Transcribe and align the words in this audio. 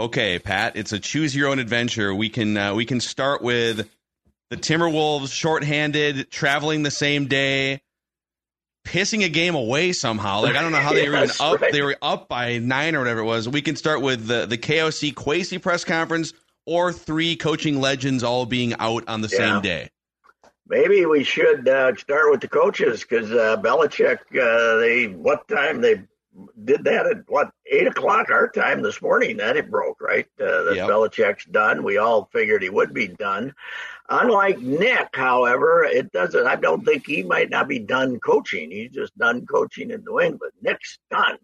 Okay, 0.00 0.38
Pat, 0.38 0.76
it's 0.76 0.92
a 0.92 0.98
choose 0.98 1.36
your 1.36 1.50
own 1.50 1.58
adventure. 1.58 2.14
We 2.14 2.30
can 2.30 2.56
uh, 2.56 2.74
we 2.74 2.86
can 2.86 3.00
start 3.00 3.42
with 3.42 3.86
the 4.48 4.56
Timberwolves 4.56 5.30
shorthanded, 5.30 6.30
traveling 6.30 6.82
the 6.82 6.90
same 6.90 7.26
day, 7.26 7.82
pissing 8.86 9.22
a 9.26 9.28
game 9.28 9.54
away 9.54 9.92
somehow. 9.92 10.40
Like 10.40 10.56
I 10.56 10.62
don't 10.62 10.72
know 10.72 10.78
how 10.78 10.94
they 10.94 11.06
were 11.06 11.16
even 11.16 11.30
up. 11.40 11.60
Right. 11.60 11.70
They 11.70 11.82
were 11.82 11.98
up 12.00 12.30
by 12.30 12.56
nine 12.56 12.94
or 12.94 13.00
whatever 13.00 13.20
it 13.20 13.24
was. 13.24 13.46
We 13.46 13.60
can 13.60 13.76
start 13.76 14.00
with 14.00 14.26
the 14.26 14.46
the 14.46 14.56
KOC 14.56 15.12
Kwesi 15.12 15.60
press 15.60 15.84
conference 15.84 16.32
or 16.64 16.94
three 16.94 17.36
coaching 17.36 17.78
legends 17.78 18.22
all 18.22 18.46
being 18.46 18.72
out 18.78 19.06
on 19.06 19.20
the 19.20 19.28
yeah. 19.28 19.36
same 19.36 19.60
day. 19.60 19.90
Maybe 20.66 21.04
we 21.04 21.24
should 21.24 21.68
uh, 21.68 21.94
start 21.96 22.30
with 22.30 22.40
the 22.40 22.48
coaches 22.48 23.02
because 23.02 23.30
uh, 23.32 23.58
Belichick. 23.60 24.20
Uh, 24.32 24.78
they 24.78 25.08
what 25.08 25.46
time 25.46 25.82
they 25.82 26.04
did 26.64 26.84
that 26.84 27.06
at 27.06 27.18
what 27.28 27.50
eight 27.70 27.86
o'clock 27.86 28.30
our 28.30 28.48
time 28.48 28.82
this 28.82 29.00
morning 29.00 29.36
that 29.36 29.56
it 29.56 29.70
broke 29.70 30.00
right 30.00 30.26
uh, 30.40 30.64
that 30.64 30.76
yep. 30.76 30.88
Belichick's 30.88 31.44
done. 31.46 31.82
We 31.82 31.98
all 31.98 32.28
figured 32.32 32.62
he 32.62 32.70
would 32.70 32.92
be 32.94 33.08
done. 33.08 33.54
Unlike 34.08 34.58
Nick, 34.60 35.08
however, 35.14 35.84
it 35.84 36.10
doesn't. 36.10 36.46
I 36.46 36.56
don't 36.56 36.84
think 36.84 37.06
he 37.06 37.22
might 37.22 37.48
not 37.48 37.68
be 37.68 37.78
done 37.78 38.18
coaching. 38.18 38.70
He's 38.70 38.90
just 38.90 39.16
done 39.16 39.46
coaching 39.46 39.92
in 39.92 40.02
New 40.04 40.20
England. 40.20 40.52
Nick's 40.60 40.98
done. 41.10 41.38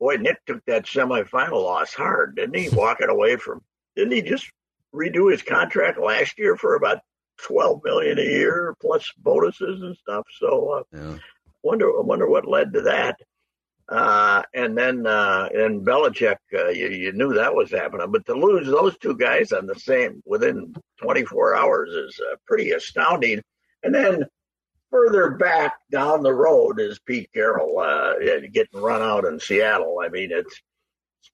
Boy, 0.00 0.16
Nick 0.16 0.44
took 0.44 0.64
that 0.66 0.86
semifinal 0.86 1.62
loss 1.62 1.94
hard, 1.94 2.34
didn't 2.34 2.56
he? 2.56 2.68
Walking 2.70 3.08
away 3.08 3.36
from, 3.36 3.62
didn't 3.94 4.12
he 4.12 4.22
just 4.22 4.50
redo 4.92 5.30
his 5.30 5.42
contract 5.42 6.00
last 6.00 6.36
year 6.36 6.56
for 6.56 6.74
about 6.74 6.98
twelve 7.40 7.80
million 7.84 8.18
a 8.18 8.22
year 8.22 8.74
plus 8.80 9.12
bonuses 9.18 9.82
and 9.82 9.96
stuff? 9.96 10.26
So, 10.40 10.70
uh, 10.70 10.82
yeah. 10.92 11.18
wonder, 11.62 11.86
I 11.96 12.02
wonder 12.02 12.28
what 12.28 12.48
led 12.48 12.72
to 12.72 12.80
that. 12.82 13.20
Uh, 13.88 14.42
and 14.54 14.76
then 14.76 15.06
uh, 15.06 15.48
in 15.52 15.84
Belichick, 15.84 16.36
uh, 16.54 16.68
you, 16.68 16.88
you 16.88 17.12
knew 17.12 17.34
that 17.34 17.54
was 17.54 17.70
happening. 17.70 18.10
But 18.10 18.24
to 18.26 18.34
lose 18.34 18.66
those 18.66 18.96
two 18.98 19.16
guys 19.16 19.52
on 19.52 19.66
the 19.66 19.74
same 19.74 20.22
within 20.24 20.74
24 21.00 21.54
hours 21.54 21.90
is 21.90 22.18
uh, 22.20 22.36
pretty 22.46 22.70
astounding. 22.70 23.42
And 23.82 23.94
then 23.94 24.24
further 24.90 25.32
back 25.32 25.74
down 25.90 26.22
the 26.22 26.32
road 26.32 26.80
is 26.80 27.00
Pete 27.00 27.28
Carroll 27.34 27.78
uh, 27.78 28.14
getting 28.52 28.80
run 28.80 29.02
out 29.02 29.24
in 29.24 29.40
Seattle. 29.40 30.00
I 30.04 30.08
mean, 30.08 30.30
it's 30.30 30.60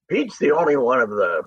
Pete's 0.09 0.39
the 0.39 0.53
only 0.53 0.77
one 0.77 1.01
of 1.01 1.11
the 1.11 1.43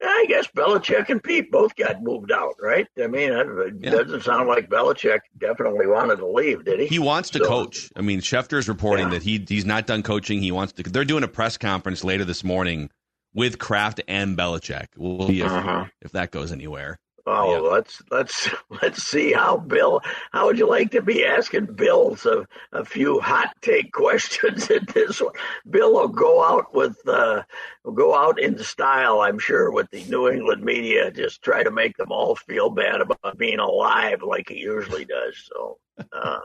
I 0.00 0.26
guess 0.28 0.46
Belichick 0.48 1.08
and 1.08 1.22
Pete 1.22 1.50
both 1.50 1.74
got 1.74 2.02
moved 2.02 2.30
out, 2.30 2.54
right? 2.60 2.86
I 3.02 3.08
mean, 3.08 3.32
it 3.32 3.74
yeah. 3.80 3.90
doesn't 3.90 4.22
sound 4.22 4.48
like 4.48 4.68
Belichick 4.68 5.20
definitely 5.38 5.86
wanted 5.86 6.16
to 6.16 6.26
leave, 6.26 6.64
did 6.64 6.80
he? 6.80 6.86
He 6.86 6.98
wants 6.98 7.30
to 7.30 7.38
so, 7.38 7.48
coach. 7.48 7.90
I 7.96 8.02
mean, 8.02 8.20
Schefter 8.20 8.58
is 8.58 8.68
reporting 8.68 9.06
yeah. 9.06 9.14
that 9.14 9.22
he 9.22 9.44
he's 9.48 9.66
not 9.66 9.86
done 9.86 10.02
coaching. 10.02 10.40
He 10.40 10.52
wants 10.52 10.72
to. 10.74 10.82
They're 10.84 11.04
doing 11.04 11.24
a 11.24 11.28
press 11.28 11.56
conference 11.56 12.04
later 12.04 12.24
this 12.24 12.44
morning 12.44 12.90
with 13.34 13.58
Kraft 13.58 14.00
and 14.06 14.36
Belichick. 14.36 14.86
We'll 14.96 15.26
see 15.26 15.40
if, 15.40 15.50
uh-huh. 15.50 15.86
if 16.00 16.12
that 16.12 16.30
goes 16.30 16.52
anywhere. 16.52 16.98
Oh, 17.30 17.52
yeah. 17.52 17.60
let's 17.60 18.02
let's 18.10 18.48
let's 18.82 19.02
see 19.02 19.32
how 19.32 19.58
Bill. 19.58 20.00
How 20.32 20.46
would 20.46 20.58
you 20.58 20.66
like 20.66 20.90
to 20.92 21.02
be 21.02 21.26
asking 21.26 21.66
Bill 21.66 22.16
a, 22.24 22.46
a 22.72 22.84
few 22.84 23.20
hot 23.20 23.54
take 23.60 23.92
questions 23.92 24.70
in 24.70 24.86
this 24.94 25.20
one? 25.20 25.34
Bill 25.68 25.92
will 25.92 26.08
go 26.08 26.42
out 26.42 26.74
with 26.74 26.96
uh, 27.06 27.42
will 27.84 27.92
go 27.92 28.16
out 28.16 28.40
in 28.40 28.58
style, 28.58 29.20
I'm 29.20 29.38
sure, 29.38 29.70
with 29.70 29.90
the 29.90 30.04
New 30.04 30.28
England 30.28 30.64
media, 30.64 31.10
just 31.10 31.42
try 31.42 31.62
to 31.62 31.70
make 31.70 31.96
them 31.98 32.10
all 32.10 32.34
feel 32.34 32.70
bad 32.70 33.02
about 33.02 33.36
being 33.36 33.58
alive, 33.58 34.22
like 34.22 34.48
he 34.48 34.56
usually 34.56 35.04
does. 35.04 35.34
So, 35.52 35.78
uh, 36.12 36.40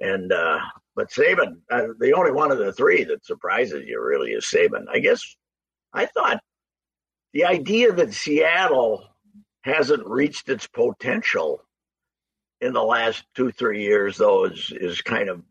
and 0.00 0.32
uh, 0.32 0.60
but 0.96 1.10
Saban, 1.10 1.58
uh, 1.70 1.88
the 1.98 2.14
only 2.14 2.32
one 2.32 2.50
of 2.50 2.58
the 2.58 2.72
three 2.72 3.04
that 3.04 3.26
surprises 3.26 3.84
you 3.86 4.02
really 4.02 4.30
is 4.30 4.46
Saban. 4.46 4.86
I 4.90 5.00
guess 5.00 5.22
I 5.92 6.06
thought 6.06 6.40
the 7.34 7.44
idea 7.44 7.92
that 7.92 8.14
Seattle 8.14 9.09
hasn't 9.62 10.06
reached 10.06 10.48
its 10.48 10.66
potential 10.66 11.62
in 12.60 12.72
the 12.72 12.82
last 12.82 13.24
two 13.34 13.50
three 13.50 13.82
years 13.82 14.18
though 14.18 14.44
is 14.44 14.72
is 14.74 15.00
kind 15.02 15.28
of 15.28 15.42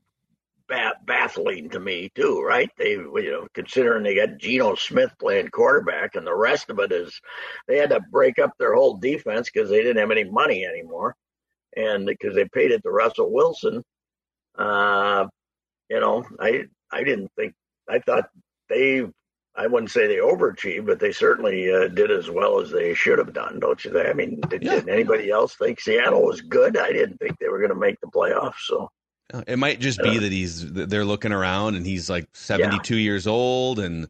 baffling 1.06 1.68
to 1.72 1.80
me 1.80 2.12
too 2.14 2.44
right? 2.44 2.70
They 2.78 2.92
you 2.92 3.32
know 3.32 3.48
considering 3.54 4.04
they 4.04 4.16
got 4.16 4.38
Geno 4.38 4.76
Smith 4.76 5.12
playing 5.20 5.50
quarterback 5.50 6.16
and 6.16 6.26
the 6.26 6.36
rest 6.36 6.70
of 6.70 6.78
it 6.80 6.92
is 6.92 7.20
they 7.68 7.78
had 7.78 7.90
to 7.90 8.00
break 8.12 8.38
up 8.38 8.52
their 8.60 8.76
whole 8.76 8.98
defense 8.98 9.50
because 9.52 9.70
they 9.70 9.82
didn't 9.82 9.98
have 9.98 10.12
any 10.12 10.26
money 10.26 10.66
anymore 10.66 11.16
and 11.76 12.06
because 12.06 12.36
they 12.36 12.46
paid 12.46 12.72
it 12.72 12.84
to 12.84 12.92
Russell 12.92 13.32
Wilson. 13.32 13.84
Uh 14.58 15.26
you 15.90 16.00
know 16.00 16.24
I 16.40 16.66
I 16.92 17.04
didn't 17.04 17.32
think 17.36 17.54
I 17.90 18.00
thought 18.00 18.30
they 18.70 19.08
I 19.56 19.68
wouldn't 19.68 19.92
say 19.92 20.08
they 20.08 20.18
overachieved, 20.18 20.86
but 20.86 21.00
they 21.00 21.12
certainly 21.12 21.72
uh, 21.72 21.88
did 21.88 22.12
as 22.12 22.30
well 22.30 22.62
as 22.62 22.72
they 22.72 22.94
should 22.94 23.20
have 23.20 23.34
done, 23.34 23.60
don't 23.60 23.84
you? 23.84 24.00
I 24.00 24.14
mean, 24.14 24.40
did, 24.48 24.64
yeah. 24.64 24.76
did 24.76 24.90
anybody 24.90 25.30
else 25.32 25.56
think 25.56 25.82
Seattle 25.82 26.24
was 26.24 26.42
good? 26.42 26.78
I 26.78 26.92
didn't 26.92 27.18
think 27.18 27.38
they 27.40 27.50
were 27.50 27.58
going 27.58 27.70
to 27.70 27.76
make 27.76 28.00
the 28.00 28.08
playoffs. 28.08 28.60
So 28.60 28.90
it 29.48 29.60
might 29.60 29.80
just 29.80 30.02
be 30.02 30.18
uh, 30.18 30.22
that 30.22 30.32
he's 30.32 30.72
they're 30.72 31.06
looking 31.06 31.32
around 31.32 31.76
and 31.76 31.86
he's 31.86 32.10
like 32.10 32.28
72 32.34 32.96
yeah. 32.96 33.04
years 33.04 33.28
old 33.28 33.80
and 33.80 34.08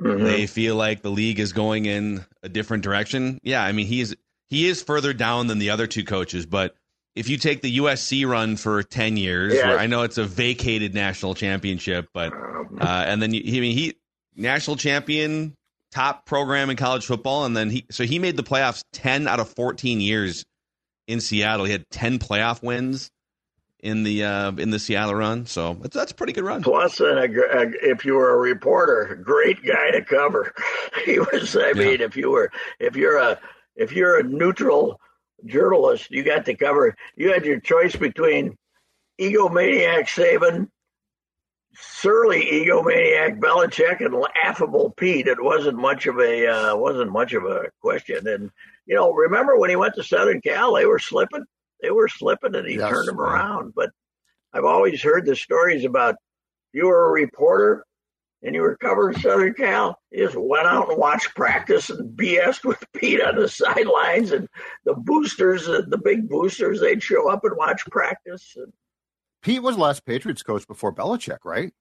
mm-hmm. 0.00 0.24
they 0.24 0.46
feel 0.46 0.76
like 0.76 1.02
the 1.02 1.10
league 1.10 1.38
is 1.38 1.52
going 1.52 1.86
in 1.86 2.24
a 2.42 2.48
different 2.48 2.82
direction. 2.82 3.38
Yeah, 3.42 3.62
I 3.62 3.72
mean 3.72 3.86
he's 3.86 4.14
he 4.48 4.66
is 4.66 4.82
further 4.82 5.12
down 5.12 5.48
than 5.48 5.58
the 5.58 5.70
other 5.70 5.86
two 5.86 6.04
coaches, 6.04 6.46
but 6.46 6.74
if 7.14 7.28
you 7.28 7.36
take 7.36 7.62
the 7.62 7.78
USC 7.78 8.26
run 8.26 8.56
for 8.56 8.82
10 8.82 9.16
years, 9.16 9.54
yeah. 9.54 9.68
where 9.68 9.78
I 9.78 9.86
know 9.86 10.02
it's 10.02 10.18
a 10.18 10.24
vacated 10.24 10.94
national 10.94 11.34
championship, 11.34 12.08
but 12.12 12.32
um, 12.32 12.78
uh, 12.80 13.04
and 13.06 13.22
then 13.22 13.32
you, 13.32 13.42
I 13.46 13.60
mean 13.60 13.76
he 13.76 13.96
national 14.36 14.76
champion, 14.76 15.54
top 15.92 16.26
program 16.26 16.70
in 16.70 16.76
college 16.76 17.06
football, 17.06 17.44
and 17.44 17.56
then 17.56 17.70
he 17.70 17.84
so 17.90 18.04
he 18.04 18.18
made 18.18 18.36
the 18.36 18.42
playoffs 18.42 18.82
ten 18.92 19.28
out 19.28 19.40
of 19.40 19.48
fourteen 19.48 20.00
years 20.00 20.44
in 21.06 21.20
Seattle. 21.20 21.66
He 21.66 21.72
had 21.72 21.88
ten 21.90 22.18
playoff 22.18 22.62
wins 22.62 23.10
in 23.80 24.02
the 24.02 24.24
uh, 24.24 24.52
in 24.52 24.70
the 24.70 24.78
Seattle 24.78 25.14
run, 25.14 25.46
so 25.46 25.74
that's, 25.74 25.94
that's 25.94 26.12
a 26.12 26.14
pretty 26.14 26.32
good 26.32 26.44
run. 26.44 26.62
Plus, 26.62 27.00
a, 27.00 27.04
a, 27.04 27.70
if 27.82 28.04
you 28.04 28.14
were 28.14 28.30
a 28.30 28.38
reporter, 28.38 29.20
great 29.22 29.62
guy 29.64 29.90
to 29.92 30.02
cover. 30.02 30.52
He 31.04 31.18
was. 31.18 31.54
I 31.54 31.72
mean, 31.74 32.00
if 32.00 32.16
you 32.16 32.30
were 32.30 32.50
if 32.80 32.96
you're 32.96 33.18
a 33.18 33.38
if 33.76 33.92
you're 33.92 34.18
a 34.20 34.22
neutral 34.22 34.98
journalist, 35.44 36.10
you 36.10 36.22
got 36.22 36.46
to 36.46 36.54
cover. 36.54 36.96
You 37.14 37.30
had 37.30 37.44
your 37.44 37.60
choice 37.60 37.94
between 37.94 38.56
egomaniac 39.20 40.04
Saban 40.04 40.68
surly 41.76 42.44
egomaniac 42.44 43.38
Belichick 43.38 44.04
and 44.04 44.14
affable 44.42 44.90
Pete. 44.96 45.26
It 45.26 45.42
wasn't 45.42 45.78
much 45.78 46.06
of 46.06 46.18
a 46.18 46.46
uh, 46.46 46.76
wasn't 46.76 47.12
much 47.12 47.32
of 47.32 47.44
a 47.44 47.70
question. 47.80 48.26
And 48.26 48.50
you 48.86 48.94
know, 48.94 49.12
remember 49.12 49.58
when 49.58 49.70
he 49.70 49.76
went 49.76 49.94
to 49.94 50.04
Southern 50.04 50.40
Cal, 50.40 50.74
they 50.74 50.86
were 50.86 50.98
slipping, 50.98 51.44
they 51.82 51.90
were 51.90 52.08
slipping, 52.08 52.54
and 52.54 52.66
he 52.66 52.76
yes, 52.76 52.90
turned 52.90 53.08
them 53.08 53.16
man. 53.16 53.26
around. 53.26 53.74
But 53.74 53.90
I've 54.52 54.64
always 54.64 55.02
heard 55.02 55.26
the 55.26 55.36
stories 55.36 55.84
about 55.84 56.16
you 56.72 56.86
were 56.86 57.08
a 57.08 57.12
reporter 57.12 57.84
and 58.44 58.54
you 58.54 58.60
were 58.60 58.76
covering 58.76 59.18
Southern 59.18 59.54
Cal. 59.54 59.98
You 60.10 60.26
just 60.26 60.36
went 60.36 60.66
out 60.66 60.90
and 60.90 60.98
watched 60.98 61.34
practice 61.34 61.88
and 61.88 62.16
BS 62.16 62.62
with 62.62 62.84
Pete 62.94 63.22
on 63.22 63.36
the 63.36 63.48
sidelines, 63.48 64.32
and 64.32 64.48
the 64.84 64.94
boosters, 64.94 65.64
the 65.66 66.00
big 66.04 66.28
boosters, 66.28 66.80
they'd 66.80 67.02
show 67.02 67.30
up 67.30 67.44
and 67.44 67.56
watch 67.56 67.84
practice. 67.86 68.54
And 68.56 68.72
Pete 69.44 69.62
was 69.62 69.76
last 69.76 70.04
Patriots 70.06 70.42
coach 70.42 70.66
before 70.66 70.92
Belichick, 70.92 71.38
right? 71.44 71.72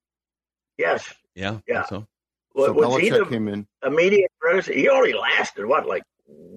Yes. 0.78 1.14
Yeah. 1.34 1.60
Yeah. 1.66 1.86
So, 1.86 2.06
well, 2.54 2.68
so 2.68 2.74
Belichick 2.74 3.30
came 3.30 3.48
in 3.48 3.66
immediate 3.84 4.32
predecessor. 4.40 4.74
He 4.74 4.90
only 4.90 5.14
lasted 5.14 5.66
what, 5.66 5.88
like 5.88 6.04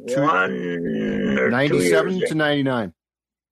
two, 0.08 0.20
one 0.20 1.50
ninety-seven 1.50 2.20
to 2.26 2.34
ninety-nine. 2.34 2.92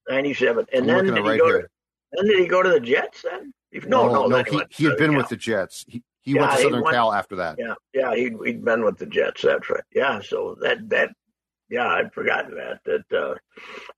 Ninety-seven, 0.09 0.67
and 0.73 0.91
I'm 0.91 1.07
then 1.07 1.15
did 1.15 1.25
right 1.25 1.33
he 1.35 1.39
go? 1.39 1.53
To, 1.53 1.67
then 2.13 2.27
did 2.27 2.39
he 2.41 2.47
go 2.47 2.63
to 2.63 2.69
the 2.71 2.81
Jets? 2.81 3.23
Then 3.23 3.55
no, 3.87 4.09
no, 4.09 4.27
no. 4.27 4.43
no 4.43 4.43
he, 4.43 4.61
he 4.71 4.85
had 4.85 4.99
been 4.99 5.13
Cal. 5.13 5.19
with 5.19 5.29
the 5.29 5.37
Jets. 5.37 5.85
He, 5.89 6.03
he 6.23 6.33
yeah, 6.33 6.41
went 6.43 6.53
to 6.53 6.63
Southern 6.63 6.83
went, 6.83 6.95
Cal 6.95 7.13
after 7.13 7.37
that. 7.37 7.57
Yeah, 7.59 7.75
yeah. 7.95 8.15
He'd, 8.15 8.35
he'd 8.45 8.65
been 8.65 8.85
with 8.85 8.99
the 8.99 9.07
Jets. 9.07 9.43
That's 9.43 9.71
right. 9.71 9.85
Yeah. 9.95 10.21
So 10.21 10.57
that 10.61 10.89
that 10.91 11.11
yeah, 11.71 11.87
I'd 11.87 12.13
forgotten 12.13 12.57
that. 12.57 12.81
That 12.85 13.05
uh, 13.17 13.33
of 13.33 13.39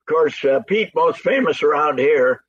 course, 0.06 0.44
uh, 0.44 0.60
Pete, 0.68 0.94
most 0.94 1.20
famous 1.20 1.62
around 1.62 1.98
here 1.98 2.42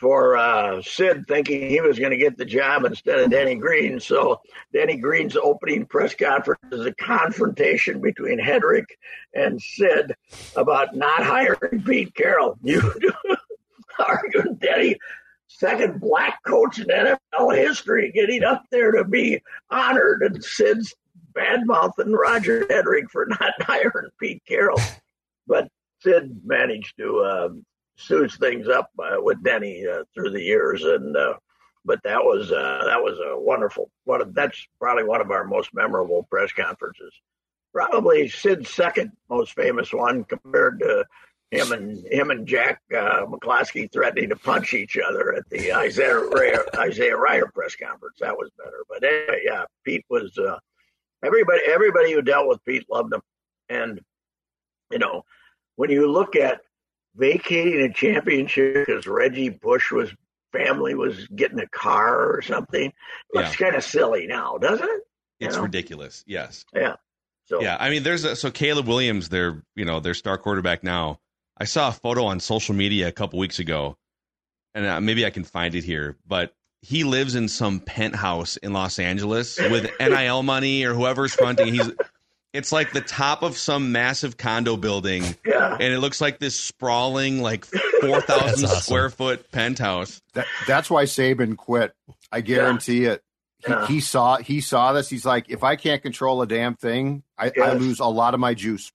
for 0.00 0.38
uh, 0.38 0.80
Sid 0.80 1.26
thinking 1.28 1.68
he 1.68 1.82
was 1.82 1.98
going 1.98 2.10
to 2.10 2.16
get 2.16 2.38
the 2.38 2.44
job 2.44 2.86
instead 2.86 3.20
of 3.20 3.30
Denny 3.30 3.54
Green. 3.54 4.00
So 4.00 4.40
Denny 4.72 4.96
Green's 4.96 5.36
opening 5.36 5.84
press 5.84 6.14
conference 6.14 6.72
is 6.72 6.86
a 6.86 6.94
confrontation 6.94 8.00
between 8.00 8.40
Headrick 8.40 8.86
and 9.34 9.60
Sid 9.60 10.14
about 10.56 10.96
not 10.96 11.22
hiring 11.22 11.82
Pete 11.82 12.14
Carroll. 12.14 12.58
You 12.64 12.80
arguing 13.98 14.54
Denny, 14.54 14.96
second 15.48 16.00
black 16.00 16.42
coach 16.46 16.78
in 16.78 16.86
NFL 16.86 17.54
history, 17.54 18.10
getting 18.12 18.42
up 18.42 18.64
there 18.70 18.92
to 18.92 19.04
be 19.04 19.42
honored, 19.68 20.22
and 20.22 20.42
Sid's 20.42 20.94
bad 21.34 21.66
mouthing 21.66 22.12
Roger 22.12 22.64
Headrick 22.66 23.10
for 23.10 23.26
not 23.26 23.52
hiring 23.60 24.08
Pete 24.18 24.42
Carroll. 24.48 24.80
But 25.46 25.68
Sid 26.00 26.40
managed 26.46 26.96
to 26.96 27.18
uh, 27.18 27.48
suits 28.00 28.36
things 28.36 28.68
up 28.68 28.90
uh, 28.98 29.16
with 29.18 29.42
Denny 29.42 29.86
uh, 29.86 30.04
through 30.14 30.30
the 30.30 30.42
years, 30.42 30.82
and 30.84 31.16
uh, 31.16 31.34
but 31.84 32.02
that 32.04 32.22
was 32.22 32.50
that 32.50 33.00
was 33.02 33.18
a 33.18 33.38
wonderful 33.38 33.90
one. 34.04 34.20
Of, 34.20 34.34
that's 34.34 34.66
probably 34.78 35.04
one 35.04 35.20
of 35.20 35.30
our 35.30 35.44
most 35.44 35.72
memorable 35.74 36.24
press 36.30 36.52
conferences. 36.52 37.12
Probably 37.72 38.28
Sid's 38.28 38.70
second 38.70 39.12
most 39.28 39.54
famous 39.54 39.92
one 39.92 40.24
compared 40.24 40.80
to 40.80 41.04
him 41.50 41.72
and 41.72 42.06
him 42.06 42.30
and 42.30 42.46
Jack 42.46 42.80
uh, 42.92 43.26
McCloskey 43.26 43.90
threatening 43.92 44.28
to 44.28 44.36
punch 44.36 44.72
each 44.74 44.96
other 44.96 45.34
at 45.34 45.48
the 45.50 45.72
Isaiah 45.72 46.18
Rider, 46.18 46.64
Isaiah 46.76 47.16
Rider 47.16 47.50
press 47.52 47.74
conference. 47.74 48.18
That 48.20 48.36
was 48.36 48.50
better. 48.56 48.84
But 48.88 49.04
anyway, 49.04 49.42
yeah, 49.44 49.64
Pete 49.84 50.04
was 50.08 50.36
uh, 50.38 50.58
everybody. 51.24 51.60
Everybody 51.66 52.12
who 52.12 52.22
dealt 52.22 52.48
with 52.48 52.64
Pete 52.64 52.86
loved 52.90 53.12
him, 53.12 53.22
and 53.68 54.00
you 54.90 54.98
know 54.98 55.24
when 55.76 55.90
you 55.90 56.10
look 56.10 56.36
at 56.36 56.60
vacating 57.14 57.80
a 57.82 57.92
championship 57.92 58.86
because 58.86 59.06
Reggie 59.06 59.48
Bush 59.48 59.90
was 59.90 60.10
family 60.52 60.94
was 60.94 61.26
getting 61.28 61.60
a 61.60 61.68
car 61.68 62.30
or 62.30 62.42
something. 62.42 62.92
Looks 63.32 63.58
yeah. 63.58 63.66
kind 63.66 63.76
of 63.76 63.84
silly 63.84 64.26
now, 64.26 64.58
doesn't 64.58 64.88
it? 64.88 65.02
You 65.38 65.46
it's 65.46 65.56
know? 65.56 65.62
ridiculous. 65.62 66.24
Yes. 66.26 66.64
Yeah. 66.74 66.96
So 67.46 67.60
yeah, 67.60 67.76
I 67.80 67.90
mean, 67.90 68.04
there's 68.04 68.24
a, 68.24 68.36
so 68.36 68.50
Caleb 68.50 68.86
Williams, 68.86 69.28
their 69.28 69.62
you 69.74 69.84
know 69.84 69.98
their 69.98 70.14
star 70.14 70.38
quarterback 70.38 70.84
now. 70.84 71.18
I 71.58 71.64
saw 71.64 71.88
a 71.88 71.92
photo 71.92 72.24
on 72.24 72.38
social 72.38 72.74
media 72.74 73.08
a 73.08 73.12
couple 73.12 73.38
weeks 73.40 73.58
ago, 73.58 73.96
and 74.74 74.86
uh, 74.86 75.00
maybe 75.00 75.26
I 75.26 75.30
can 75.30 75.42
find 75.42 75.74
it 75.74 75.82
here, 75.82 76.16
but 76.26 76.54
he 76.80 77.04
lives 77.04 77.34
in 77.34 77.48
some 77.48 77.80
penthouse 77.80 78.56
in 78.56 78.72
Los 78.72 78.98
Angeles 78.98 79.58
with 79.58 79.90
NIL 80.00 80.42
money 80.42 80.84
or 80.84 80.94
whoever's 80.94 81.34
fronting. 81.34 81.74
He's 81.74 81.90
it's 82.52 82.72
like 82.72 82.92
the 82.92 83.00
top 83.00 83.42
of 83.42 83.56
some 83.56 83.92
massive 83.92 84.36
condo 84.36 84.76
building, 84.76 85.22
yeah. 85.46 85.74
and 85.74 85.92
it 85.92 85.98
looks 85.98 86.20
like 86.20 86.38
this 86.38 86.58
sprawling, 86.58 87.40
like 87.40 87.64
four 88.00 88.20
thousand 88.20 88.66
awesome. 88.66 88.80
square 88.80 89.10
foot 89.10 89.50
penthouse. 89.52 90.20
That, 90.34 90.46
that's 90.66 90.90
why 90.90 91.04
Saban 91.04 91.56
quit. 91.56 91.92
I 92.32 92.40
guarantee 92.40 93.04
yeah. 93.04 93.12
it. 93.12 93.22
He, 93.58 93.72
yeah. 93.72 93.86
he, 93.86 94.00
saw 94.00 94.38
he 94.38 94.60
saw 94.60 94.92
this. 94.92 95.08
He's 95.08 95.24
like, 95.24 95.50
if 95.50 95.62
I 95.62 95.76
can't 95.76 96.02
control 96.02 96.42
a 96.42 96.46
damn 96.46 96.74
thing, 96.74 97.22
I, 97.38 97.52
yes. 97.54 97.68
I 97.68 97.72
lose 97.74 98.00
a 98.00 98.06
lot 98.06 98.34
of 98.34 98.40
my 98.40 98.54
juice. 98.54 98.90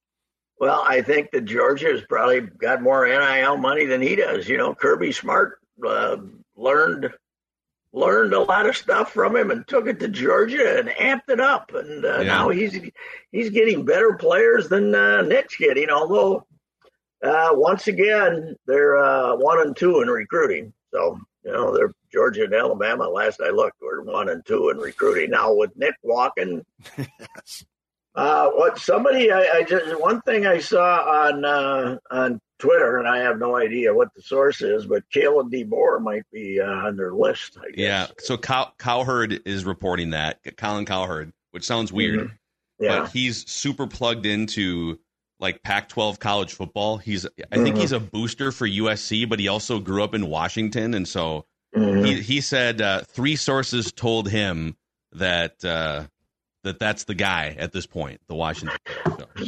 Well, 0.59 0.83
I 0.87 1.01
think 1.01 1.31
that 1.31 1.45
Georgia's 1.45 2.01
probably 2.07 2.41
got 2.41 2.81
more 2.81 3.05
NIL 3.05 3.57
money 3.57 3.85
than 3.85 4.01
he 4.01 4.15
does. 4.15 4.47
You 4.47 4.57
know, 4.57 4.73
Kirby 4.73 5.11
Smart 5.11 5.59
uh, 5.85 6.17
learned 6.55 7.09
learned 7.95 8.33
a 8.33 8.39
lot 8.39 8.67
of 8.67 8.75
stuff 8.75 9.13
from 9.13 9.35
him 9.35 9.51
and 9.51 9.67
took 9.67 9.87
it 9.87 9.99
to 9.99 10.07
Georgia 10.07 10.77
and 10.77 10.89
amped 10.89 11.29
it 11.29 11.39
up. 11.39 11.73
And 11.73 12.05
uh, 12.05 12.19
yeah. 12.19 12.23
now 12.23 12.49
he's 12.49 12.79
he's 13.31 13.49
getting 13.49 13.85
better 13.85 14.15
players 14.15 14.67
than 14.67 14.93
uh, 14.93 15.21
Nick's 15.21 15.55
getting. 15.55 15.89
Although 15.89 16.45
uh, 17.23 17.49
once 17.51 17.87
again 17.87 18.55
they're 18.67 18.97
uh, 18.97 19.35
one 19.35 19.61
and 19.61 19.75
two 19.75 20.01
in 20.01 20.09
recruiting. 20.09 20.73
So 20.93 21.17
you 21.43 21.53
know 21.53 21.75
they're 21.75 21.93
Georgia 22.11 22.43
and 22.43 22.53
Alabama. 22.53 23.07
Last 23.07 23.41
I 23.41 23.49
looked, 23.49 23.81
were 23.81 24.03
one 24.03 24.29
and 24.29 24.45
two 24.45 24.69
in 24.69 24.77
recruiting. 24.77 25.31
Now 25.31 25.53
with 25.53 25.75
Nick 25.75 25.95
walking. 26.03 26.65
yes. 26.97 27.65
Uh, 28.13 28.49
what 28.51 28.77
somebody 28.79 29.29
I, 29.29 29.41
I, 29.55 29.63
just 29.63 29.99
one 29.99 30.21
thing 30.21 30.45
I 30.45 30.59
saw 30.59 31.27
on 31.27 31.43
uh, 31.43 31.97
on 32.11 32.39
Twitter, 32.59 32.97
and 32.97 33.07
I 33.07 33.17
have 33.19 33.37
no 33.37 33.57
idea 33.57 33.93
what 33.93 34.13
the 34.15 34.21
source 34.21 34.61
is, 34.61 34.85
but 34.85 35.03
Kalen 35.13 35.51
DeBoer 35.51 36.01
might 36.01 36.23
be 36.31 36.59
uh, 36.61 36.65
on 36.65 36.95
their 36.95 37.13
list. 37.13 37.57
Yeah. 37.73 38.07
So 38.19 38.37
Cow- 38.37 38.71
Cowherd 38.77 39.41
is 39.45 39.65
reporting 39.65 40.11
that 40.11 40.39
Colin 40.57 40.85
Cowherd, 40.85 41.33
which 41.51 41.65
sounds 41.65 41.91
weird, 41.91 42.19
mm-hmm. 42.19 42.83
yeah. 42.83 42.99
but 42.99 43.11
he's 43.11 43.49
super 43.49 43.87
plugged 43.87 44.25
into 44.25 44.99
like 45.39 45.61
Pac-12 45.63 46.19
college 46.19 46.53
football. 46.53 46.97
He's 46.97 47.25
I 47.25 47.29
mm-hmm. 47.29 47.63
think 47.63 47.77
he's 47.77 47.91
a 47.91 47.99
booster 47.99 48.51
for 48.51 48.67
USC, 48.67 49.27
but 49.27 49.39
he 49.39 49.47
also 49.47 49.79
grew 49.79 50.03
up 50.03 50.15
in 50.15 50.27
Washington, 50.27 50.93
and 50.93 51.07
so 51.07 51.45
mm-hmm. 51.75 52.05
he 52.05 52.21
he 52.21 52.41
said 52.41 52.81
uh, 52.81 53.01
three 53.01 53.35
sources 53.35 53.91
told 53.91 54.29
him 54.29 54.77
that 55.11 55.63
uh, 55.65 56.05
that 56.65 56.79
that's 56.79 57.05
the 57.05 57.13
guy 57.13 57.55
at 57.57 57.71
this 57.71 57.85
point, 57.85 58.19
the 58.27 58.35
Washington. 58.35 58.77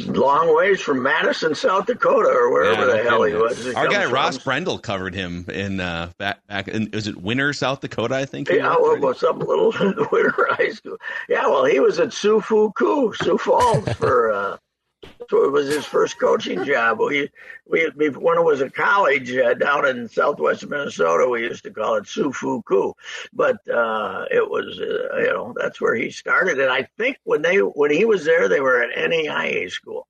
Long 0.06 0.56
ways 0.56 0.80
from 0.80 1.02
Madison, 1.02 1.54
South 1.54 1.86
Dakota, 1.86 2.28
or 2.28 2.50
wherever 2.52 2.86
yeah, 2.86 3.02
the 3.02 3.08
hell 3.08 3.22
he 3.24 3.34
was. 3.34 3.74
Our 3.74 3.88
guy 3.88 4.04
from. 4.04 4.12
Ross 4.12 4.38
Brendel 4.38 4.78
covered 4.78 5.14
him 5.14 5.44
in 5.48 5.80
uh, 5.80 6.12
back 6.18 6.46
back. 6.46 6.68
In, 6.68 6.88
was 6.92 7.06
it 7.06 7.16
Winter, 7.16 7.52
South 7.52 7.80
Dakota? 7.80 8.14
I 8.14 8.24
think. 8.24 8.48
Yeah, 8.48 8.76
well, 8.80 8.98
well, 8.98 9.14
some 9.14 9.40
little 9.40 9.72
Winter 10.12 10.48
High 10.50 10.70
School. 10.70 10.96
Yeah, 11.28 11.46
well, 11.46 11.64
he 11.64 11.80
was 11.80 11.98
at 11.98 12.12
Sioux 12.12 12.40
Fu 12.40 12.72
Sioux 12.78 13.38
Falls 13.38 13.88
for. 13.94 14.32
Uh, 14.32 14.56
so 15.28 15.44
it 15.44 15.52
was 15.52 15.68
his 15.68 15.84
first 15.84 16.18
coaching 16.18 16.64
job. 16.64 16.98
We, 17.00 17.30
we, 17.66 17.90
when 18.08 18.38
it 18.38 18.44
was 18.44 18.60
a 18.60 18.70
college 18.70 19.34
uh, 19.36 19.54
down 19.54 19.86
in 19.86 20.08
southwest 20.08 20.66
Minnesota, 20.66 21.28
we 21.28 21.42
used 21.42 21.64
to 21.64 21.70
call 21.70 21.96
it 21.96 22.04
Sufuku, 22.04 22.94
but 23.32 23.56
uh, 23.68 24.24
it 24.30 24.48
was 24.48 24.80
uh, 24.80 25.18
you 25.18 25.28
know 25.28 25.54
that's 25.56 25.80
where 25.80 25.94
he 25.94 26.10
started. 26.10 26.58
And 26.58 26.70
I 26.70 26.88
think 26.96 27.18
when 27.24 27.42
they 27.42 27.58
when 27.58 27.90
he 27.90 28.04
was 28.04 28.24
there, 28.24 28.48
they 28.48 28.60
were 28.60 28.82
at 28.82 28.96
NAIA 28.96 29.70
school, 29.70 30.06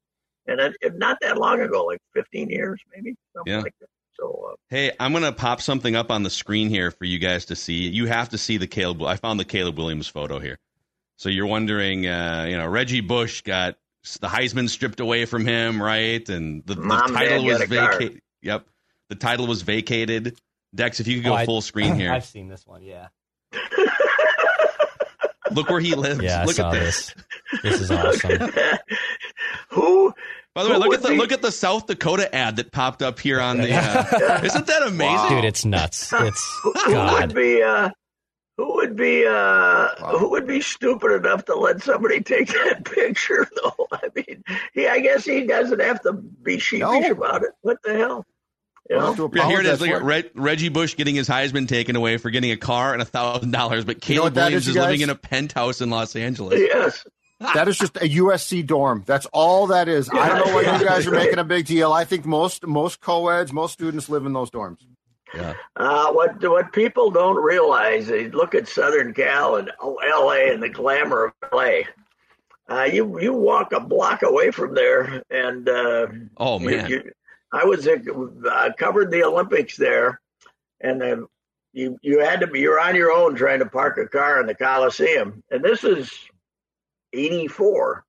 and 0.47 0.61
it, 0.61 0.77
it, 0.81 0.97
not 0.97 1.19
that 1.23 1.37
long 1.37 1.61
ago, 1.61 1.85
like 1.85 2.01
15 2.15 2.49
years 2.49 2.81
maybe, 2.95 3.17
something 3.35 3.53
yeah. 3.53 3.61
like 3.61 3.75
that. 3.81 3.89
So, 4.13 4.51
uh, 4.53 4.57
hey, 4.69 4.93
I'm 4.99 5.13
gonna 5.13 5.33
pop 5.33 5.61
something 5.61 5.97
up 5.97 6.11
on 6.11 6.23
the 6.23 6.31
screen 6.31 6.69
here 6.69 6.91
for 6.93 7.05
you 7.05 7.19
guys 7.19 7.47
to 7.47 7.57
see. 7.57 7.89
You 7.89 8.07
have 8.07 8.29
to 8.31 8.39
see 8.39 8.57
the 8.57 8.67
Caleb. 8.67 9.03
I 9.03 9.17
found 9.17 9.41
the 9.41 9.45
Caleb 9.45 9.79
Williams 9.79 10.09
photo 10.09 10.39
here. 10.39 10.59
So 11.17 11.29
you're 11.29 11.47
wondering, 11.47 12.07
uh, 12.07 12.47
you 12.49 12.57
know, 12.57 12.67
Reggie 12.69 13.01
Bush 13.01 13.43
got 13.43 13.77
the 14.21 14.29
Heisman 14.29 14.69
stripped 14.69 15.01
away 15.01 15.25
from 15.25 15.47
him, 15.47 15.83
right? 15.83 16.27
And 16.29 16.65
the, 16.65 16.75
the 16.75 17.11
title 17.13 17.45
was 17.45 17.63
vacated. 17.65 18.21
Yep, 18.43 18.67
the 19.09 19.15
title 19.17 19.47
was 19.47 19.63
vacated. 19.63 20.39
Dex, 20.75 21.01
if 21.01 21.09
you 21.09 21.17
could 21.17 21.25
go 21.25 21.37
oh, 21.37 21.45
full 21.45 21.61
screen 21.61 21.95
here. 21.99 22.13
I've 22.13 22.25
seen 22.25 22.49
this 22.49 22.67
one. 22.67 22.83
Yeah. 22.83 23.09
Look 25.51 25.71
where 25.71 25.81
he 25.81 25.95
lives. 25.95 26.21
Yeah, 26.23 26.45
look 26.45 26.59
I 26.59 26.63
saw 26.63 26.69
at 26.69 26.75
this. 26.75 27.15
This 27.63 27.81
is 27.81 27.91
awesome. 27.91 28.51
Who? 29.71 30.15
By 30.55 30.65
the 30.65 30.71
way, 30.71 30.77
look 30.77 30.95
at 30.95 31.03
the 31.03 31.11
be... 31.11 31.17
look 31.17 31.33
at 31.33 31.41
the 31.41 31.53
South 31.53 31.87
Dakota 31.87 32.35
ad 32.35 32.57
that 32.57 32.73
popped 32.73 33.03
up 33.03 33.19
here 33.19 33.41
on 33.41 33.59
the. 33.59 33.73
Uh, 33.79 34.41
isn't 34.45 34.67
that 34.67 34.83
amazing, 34.83 35.15
wow. 35.15 35.29
dude? 35.29 35.45
It's 35.45 35.65
nuts. 35.65 36.13
It's 36.13 36.61
who 36.63 36.95
would 36.95 37.35
be 37.35 37.63
uh, 37.63 37.89
who 37.89 37.93
would 38.89 38.97
be 38.97 39.27
uh, 39.27 39.31
wow. 39.31 40.17
who 40.19 40.31
would 40.31 40.47
be 40.47 40.61
stupid 40.61 41.13
enough 41.13 41.45
to 41.47 41.55
let 41.55 41.83
somebody 41.83 42.21
take 42.21 42.49
that 42.49 42.85
picture 42.95 43.47
though? 43.63 43.87
I 43.93 44.09
mean, 44.15 44.43
he 44.73 44.87
I 44.89 45.01
guess 45.01 45.25
he 45.25 45.47
doesn't 45.47 45.81
have 45.81 46.03
to 46.03 46.13
be 46.13 46.59
sheepish 46.59 46.81
no. 46.81 47.11
about 47.11 47.43
it. 47.45 47.51
What 47.61 47.79
the 47.83 47.95
hell? 47.95 48.27
You 48.89 48.97
know? 48.97 49.31
yeah, 49.35 49.47
here 49.47 49.61
it 49.61 49.67
is. 49.67 49.83
Look 49.83 50.03
Reg, 50.03 50.31
Reggie 50.35 50.71
Bush 50.71 50.97
getting 50.97 51.15
his 51.15 51.29
Heisman 51.29 51.69
taken 51.69 51.95
away 51.95 52.17
for 52.17 52.31
getting 52.31 52.53
a 52.53 52.57
car 52.57 52.95
and 52.95 53.03
a 53.03 53.05
thousand 53.05 53.51
dollars, 53.51 53.85
but 53.85 54.01
Caleb 54.01 54.33
you 54.33 54.37
know 54.37 54.45
Williams 54.47 54.63
is, 54.67 54.77
is 54.77 54.77
living 54.77 55.03
in 55.03 55.11
a 55.11 55.15
penthouse 55.15 55.83
in 55.83 55.91
Los 55.91 56.17
Angeles. 56.17 56.59
Yes. 56.59 57.07
that 57.55 57.69
is 57.69 57.79
just 57.79 57.97
a 57.99 58.09
USC 58.09 58.67
dorm. 58.67 59.05
That's 59.07 59.27
all 59.27 59.69
that 59.69 59.89
is. 59.89 60.11
Yeah, 60.13 60.21
I 60.21 60.29
don't 60.29 60.47
know 60.47 60.55
why 60.55 60.63
yeah. 60.63 60.79
you 60.79 60.85
guys 60.85 61.07
are 61.07 61.13
making 61.13 61.39
a 61.39 61.45
big 61.45 61.67
deal. 61.67 61.93
I 61.93 62.05
think 62.05 62.25
most 62.25 62.67
most 62.67 63.01
co-eds, 63.01 63.53
most 63.53 63.75
students 63.75 64.09
live 64.09 64.25
in 64.25 64.33
those 64.33 64.51
dorms. 64.51 64.79
Yeah. 65.35 65.55
Uh, 65.77 66.13
what 66.13 66.43
what 66.49 66.73
people 66.73 67.11
don't 67.11 67.37
realize, 67.37 68.07
they 68.07 68.29
look 68.31 68.55
at 68.55 68.69
Southern 68.69 69.13
Cal 69.13 69.57
and 69.57 69.71
L.A. 69.81 70.53
and 70.53 70.63
the 70.63 70.69
glamour 70.69 71.27
of 71.27 71.33
L.A. 71.53 71.87
Uh, 72.69 72.85
you 72.85 73.21
you 73.21 73.33
walk 73.33 73.73
a 73.73 73.81
block 73.81 74.23
away 74.23 74.51
from 74.51 74.75
there, 74.75 75.23
and 75.31 75.69
uh, 75.69 76.07
oh 76.37 76.59
man, 76.59 76.89
you, 76.89 76.97
you, 76.97 77.13
I 77.53 77.65
was 77.65 77.87
uh, 77.89 78.71
covered 78.77 79.11
the 79.11 79.25
Olympics 79.25 79.77
there, 79.77 80.21
and 80.81 81.03
uh, 81.03 81.17
you 81.73 81.99
you 82.03 82.21
had 82.21 82.41
to 82.41 82.47
be 82.47 82.61
you're 82.61 82.81
on 82.81 82.95
your 82.97 83.13
own 83.13 83.35
trying 83.35 83.61
to 83.61 83.67
park 83.67 83.99
a 83.99 84.07
car 84.07 84.41
in 84.41 84.47
the 84.47 84.55
Coliseum, 84.55 85.43
and 85.51 85.63
this 85.63 85.85
is 85.85 86.13
'84, 87.13 88.05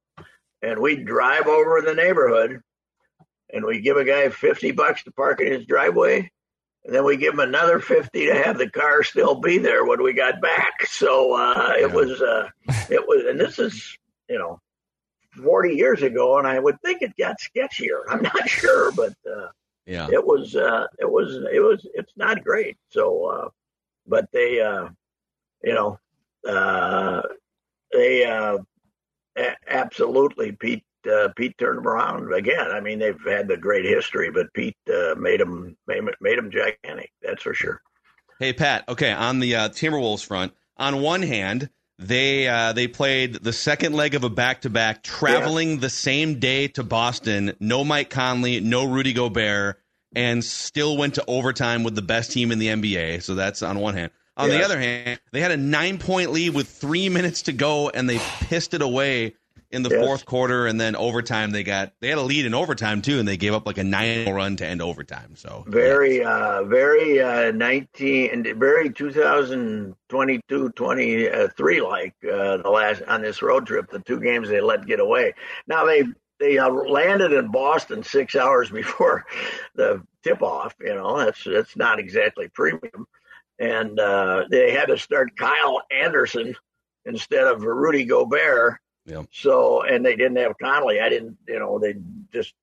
and 0.62 0.80
we 0.80 0.98
drive 0.98 1.48
over 1.48 1.80
in 1.80 1.86
the 1.86 1.94
neighborhood, 1.96 2.62
and 3.54 3.66
we 3.66 3.80
give 3.80 3.96
a 3.96 4.06
guy 4.06 4.28
fifty 4.30 4.72
bucks 4.72 5.04
to 5.04 5.12
park 5.12 5.40
in 5.42 5.52
his 5.52 5.66
driveway 5.66 6.30
and 6.86 6.96
then 6.96 7.04
we 7.04 7.18
give 7.18 7.36
them 7.36 7.48
another 7.48 7.80
50 7.80 8.26
to 8.28 8.36
have 8.36 8.58
the 8.58 8.70
car 8.70 9.04
still 9.04 9.36
be 9.36 9.58
there 9.58 9.86
when 9.86 10.02
we 10.02 10.14
got 10.14 10.42
back. 10.42 10.86
So 10.88 11.34
uh, 11.34 11.74
it 11.78 11.90
yeah. 11.90 11.96
was, 11.96 12.22
uh, 12.22 12.50
it 12.90 13.06
was, 13.06 13.26
and 13.28 13.40
this 13.40 13.60
is, 13.60 13.98
you 14.30 14.40
know, 14.40 14.62
40 15.44 15.76
years 15.76 16.02
ago, 16.02 16.38
and 16.38 16.48
I 16.48 16.60
would 16.60 16.82
think 16.82 17.02
it 17.02 17.16
got 17.18 17.38
sketchier. 17.40 18.02
I'm 18.10 18.22
not 18.22 18.50
sure, 18.50 18.92
but 18.94 19.14
uh, 19.30 19.48
yeah, 19.86 20.08
it 20.12 20.26
was, 20.26 20.56
uh, 20.56 20.88
it 21.00 21.10
was, 21.10 21.36
it 21.52 21.60
was, 21.60 21.86
it's 21.94 22.14
not 22.16 22.44
great. 22.44 22.78
So, 22.90 23.26
uh, 23.26 23.50
but 24.08 24.32
they, 24.32 24.62
uh, 24.62 24.90
you 25.64 25.74
know, 25.74 26.00
uh, 26.48 27.22
they 27.92 28.26
uh, 28.26 28.58
absolutely 29.68 30.54
Pete 30.54 30.84
uh, 31.08 31.30
Pete 31.36 31.58
turned 31.58 31.78
them 31.78 31.88
around 31.88 32.34
again. 32.34 32.72
I 32.72 32.80
mean, 32.80 33.00
they've 33.00 33.20
had 33.28 33.48
the 33.48 33.58
great 33.58 33.86
history, 33.86 34.32
but 34.32 34.54
Pete 34.54 34.78
uh, 34.92 35.16
made 35.18 35.40
them 35.40 35.78
made, 35.88 36.04
made 36.22 36.38
them 36.38 36.52
gigantic. 36.52 37.12
That's 37.22 37.44
for 37.44 37.54
sure. 37.54 37.82
Hey 38.40 38.54
Pat, 38.54 38.88
okay, 38.88 39.12
on 39.12 39.40
the 39.40 39.56
uh, 39.56 39.70
Timberwolves 39.70 40.26
front, 40.26 40.54
on 40.78 41.02
one 41.02 41.22
hand, 41.22 41.70
they 41.98 42.48
uh, 42.48 42.74
they 42.74 42.88
played 42.88 43.36
the 43.36 43.54
second 43.54 43.94
leg 43.94 44.16
of 44.16 44.24
a 44.24 44.30
back 44.30 44.62
to 44.62 44.70
back, 44.70 45.04
traveling 45.04 45.72
yeah. 45.72 45.80
the 45.82 45.90
same 45.90 46.40
day 46.40 46.70
to 46.70 46.84
Boston. 46.84 47.54
No 47.60 47.84
Mike 47.84 48.10
Conley, 48.10 48.62
no 48.62 48.86
Rudy 48.86 49.14
Gobert, 49.14 49.82
and 50.16 50.44
still 50.44 50.98
went 50.98 51.16
to 51.16 51.26
overtime 51.28 51.84
with 51.84 51.96
the 51.96 52.02
best 52.02 52.32
team 52.32 52.52
in 52.52 52.60
the 52.60 52.68
NBA. 52.68 53.24
So 53.24 53.36
that's 53.36 53.62
on 53.62 53.80
one 53.80 53.96
hand. 53.96 54.12
On 54.38 54.50
the 54.50 54.64
other 54.64 54.80
hand, 54.80 55.20
they 55.34 55.42
had 55.42 55.52
a 55.52 55.58
nine 55.58 55.98
point 55.98 56.32
lead 56.32 56.54
with 56.54 56.70
three 56.70 57.10
minutes 57.10 57.42
to 57.44 57.52
go, 57.52 57.90
and 57.90 58.10
they 58.10 58.20
pissed 58.40 58.74
it 58.74 58.82
away 58.82 59.36
in 59.72 59.84
the 59.84 59.90
yes. 59.90 60.04
fourth 60.04 60.26
quarter, 60.26 60.66
and 60.66 60.80
then 60.82 60.96
overtime 60.96 61.52
they 61.52 61.64
got 61.64 61.94
they 62.00 62.10
had 62.10 62.18
a 62.18 62.24
lead 62.24 62.46
in 62.46 62.54
overtime 62.54 63.02
too, 63.02 63.20
and 63.20 63.28
they 63.28 63.38
gave 63.38 63.54
up 63.54 63.66
like 63.66 63.78
a 63.78 63.84
nine 63.84 64.28
run 64.30 64.56
to 64.58 64.66
end 64.66 64.82
overtime. 64.82 65.36
So 65.36 65.64
very, 65.68 66.20
yeah. 66.20 66.60
uh, 66.60 66.64
very 66.64 67.22
uh, 67.22 67.52
nineteen, 67.52 68.32
and 68.32 68.60
very 68.60 68.90
2022, 68.92 70.70
23 70.70 71.82
like 71.82 72.16
uh, 72.24 72.58
the 72.58 72.70
last 72.70 73.04
on 73.04 73.22
this 73.22 73.42
road 73.42 73.68
trip. 73.68 73.90
The 73.92 74.00
two 74.00 74.20
games 74.20 74.50
they 74.50 74.62
let 74.62 74.88
get 74.88 75.00
away. 75.00 75.34
Now 75.68 75.86
they 75.86 76.04
they 76.40 76.58
uh, 76.58 76.70
landed 76.70 77.34
in 77.34 77.52
Boston 77.52 78.04
six 78.04 78.36
hours 78.36 78.70
before 78.72 79.26
the 79.76 80.02
tip 80.24 80.42
off. 80.42 80.74
You 80.80 80.96
know 80.96 81.18
that's 81.18 81.44
that's 81.44 81.76
not 81.76 82.00
exactly 82.00 82.48
premium, 82.50 83.06
and 83.60 84.00
uh, 84.00 84.46
they 84.50 84.72
had 84.72 84.88
to 84.88 84.98
start 84.98 85.38
Kyle 85.38 85.84
Anderson 85.92 86.56
instead 87.06 87.46
of 87.46 87.64
Rudy 87.64 88.06
Gobert 88.06 88.80
yeah. 89.10 89.24
So, 89.32 89.82
and 89.82 90.06
they 90.06 90.16
didn't 90.16 90.38
have 90.38 90.58
Conley. 90.62 91.00
I 91.00 91.10
didn't, 91.10 91.38
you 91.48 91.60
know, 91.60 91.80
they 91.80 91.96
just 92.32 92.54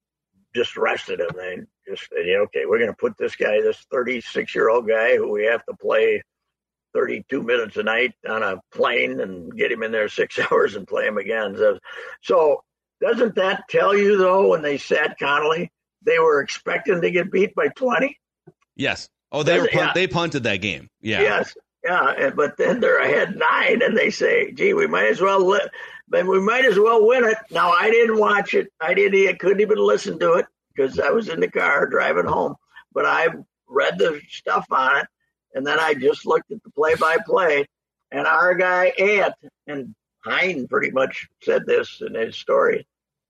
just 0.54 0.76
rested 0.76 1.20
him. 1.20 1.28
They 1.36 1.58
just 1.86 2.08
said, 2.08 2.26
yeah, 2.26 2.38
okay, 2.38 2.64
we're 2.66 2.78
going 2.78 2.90
to 2.90 2.96
put 2.96 3.18
this 3.18 3.36
guy, 3.36 3.60
this 3.60 3.76
36 3.90 4.54
year 4.54 4.70
old 4.70 4.88
guy 4.88 5.16
who 5.16 5.30
we 5.30 5.44
have 5.44 5.64
to 5.66 5.76
play 5.76 6.22
32 6.94 7.42
minutes 7.42 7.76
a 7.76 7.82
night 7.82 8.14
on 8.26 8.42
a 8.42 8.60
plane 8.72 9.20
and 9.20 9.54
get 9.54 9.70
him 9.70 9.82
in 9.82 9.92
there 9.92 10.08
six 10.08 10.38
hours 10.50 10.74
and 10.74 10.88
play 10.88 11.06
him 11.06 11.18
again. 11.18 11.54
So, 11.56 11.78
so 12.22 12.64
doesn't 13.00 13.34
that 13.34 13.64
tell 13.68 13.94
you 13.94 14.16
though, 14.16 14.48
when 14.48 14.62
they 14.62 14.78
sat 14.78 15.18
Conley, 15.18 15.70
they 16.02 16.18
were 16.18 16.40
expecting 16.40 17.02
to 17.02 17.10
get 17.10 17.30
beat 17.30 17.54
by 17.54 17.68
20? 17.68 18.16
Yes. 18.76 19.08
Oh, 19.30 19.42
they 19.42 19.58
were 19.58 19.68
punt- 19.68 19.86
yeah. 19.88 19.92
they 19.94 20.06
punted 20.06 20.44
that 20.44 20.58
game. 20.58 20.88
Yeah. 21.00 21.20
Yes. 21.20 21.54
Yeah, 21.84 22.10
and, 22.18 22.36
but 22.36 22.56
then 22.56 22.80
they're 22.80 22.98
ahead 22.98 23.36
nine, 23.36 23.80
and 23.80 23.96
they 23.96 24.10
say, 24.10 24.50
"Gee, 24.50 24.72
we 24.72 24.88
might 24.88 25.06
as 25.06 25.20
well 25.20 25.46
let, 25.46 25.70
but 26.08 26.26
we 26.26 26.40
might 26.40 26.64
as 26.64 26.78
well 26.78 27.06
win 27.06 27.24
it." 27.24 27.38
Now, 27.50 27.70
I 27.70 27.90
didn't 27.90 28.18
watch 28.18 28.54
it. 28.54 28.72
I 28.80 28.94
didn't. 28.94 29.28
I 29.28 29.32
couldn't 29.34 29.60
even 29.60 29.78
listen 29.78 30.18
to 30.20 30.34
it 30.34 30.46
because 30.74 30.98
I 30.98 31.10
was 31.10 31.28
in 31.28 31.40
the 31.40 31.50
car 31.50 31.86
driving 31.86 32.26
home. 32.26 32.54
But 32.92 33.06
I 33.06 33.28
read 33.68 33.98
the 33.98 34.20
stuff 34.28 34.66
on 34.70 34.98
it, 34.98 35.06
and 35.54 35.66
then 35.66 35.78
I 35.78 35.94
just 35.94 36.26
looked 36.26 36.50
at 36.50 36.62
the 36.62 36.70
play-by-play. 36.70 37.66
And 38.12 38.26
our 38.26 38.54
guy 38.54 38.92
Ant 38.98 39.34
and 39.66 39.94
Hine 40.24 40.66
pretty 40.68 40.90
much 40.90 41.28
said 41.42 41.66
this 41.66 42.00
in 42.00 42.14
his 42.14 42.36
story. 42.36 42.86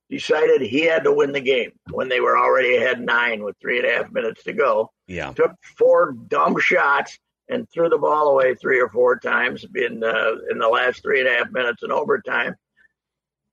Decided 0.09 0.61
he 0.61 0.83
had 0.83 1.03
to 1.03 1.13
win 1.13 1.33
the 1.33 1.41
game 1.41 1.73
when 1.91 2.09
they 2.09 2.21
were 2.21 2.39
already 2.39 2.77
ahead 2.77 3.01
nine 3.01 3.43
with 3.43 3.57
three 3.61 3.79
and 3.81 3.89
a 3.89 3.93
half 3.93 4.13
minutes 4.13 4.45
to 4.45 4.53
go. 4.53 4.93
Yeah, 5.09 5.33
took 5.33 5.53
four 5.77 6.13
dumb 6.29 6.61
shots 6.61 7.19
and 7.49 7.69
threw 7.71 7.89
the 7.89 7.99
ball 7.99 8.29
away 8.29 8.55
three 8.55 8.81
or 8.81 8.89
four 8.89 9.19
times 9.19 9.67
in 9.75 10.05
uh, 10.05 10.33
in 10.49 10.59
the 10.59 10.69
last 10.69 11.03
three 11.03 11.19
and 11.19 11.29
a 11.29 11.33
half 11.33 11.51
minutes 11.51 11.83
in 11.83 11.91
overtime. 11.91 12.55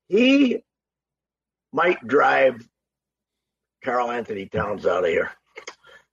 He 0.08 0.62
might 1.72 2.06
drive 2.06 2.66
Karl-Anthony 3.84 4.46
Towns 4.46 4.86
out 4.86 5.04
of 5.04 5.10
here. 5.10 5.30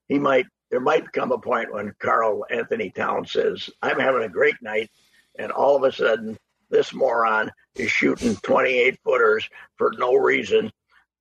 He 0.08 0.20
might. 0.20 0.46
There 0.70 0.80
might 0.80 1.12
come 1.12 1.34
a 1.34 1.38
point 1.38 1.74
when 1.74 1.94
Karl-Anthony 2.00 2.92
Towns 2.92 3.34
says, 3.34 3.70
"I'm 3.82 4.00
having 4.00 4.24
a 4.24 4.30
great 4.30 4.56
night," 4.62 4.90
and 5.38 5.52
all 5.52 5.76
of 5.76 5.84
a 5.84 5.92
sudden, 5.92 6.38
this 6.70 6.94
moron 6.94 7.52
is 7.76 7.92
shooting 7.92 8.36
28 8.38 8.98
footers 9.04 9.48
for 9.78 9.92
no 9.98 10.16
reason 10.16 10.72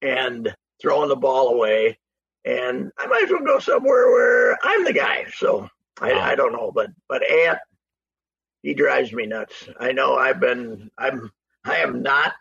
and 0.03 0.55
throwing 0.81 1.09
the 1.09 1.17
ball 1.17 1.49
away. 1.49 1.99
And 2.45 2.91
I 2.97 3.07
might 3.07 3.25
as 3.25 3.31
well 3.31 3.45
go 3.45 3.59
somewhere 3.59 4.11
where 4.11 4.59
I'm 4.63 4.85
the 4.85 4.93
guy. 4.93 5.27
So 5.35 5.69
I, 6.01 6.13
I 6.13 6.35
don't 6.37 6.53
know, 6.53 6.73
but 6.73 6.91
but 7.09 7.29
Ant, 7.29 7.59
he 8.63 8.73
drives 8.75 9.13
me 9.13 9.27
nuts. 9.27 9.69
I 9.79 9.93
know 9.93 10.17
I've 10.17 10.41
been 10.41 10.91
I'm 10.97 11.31
I 11.65 11.77
am 11.77 12.03
not. 12.03 12.35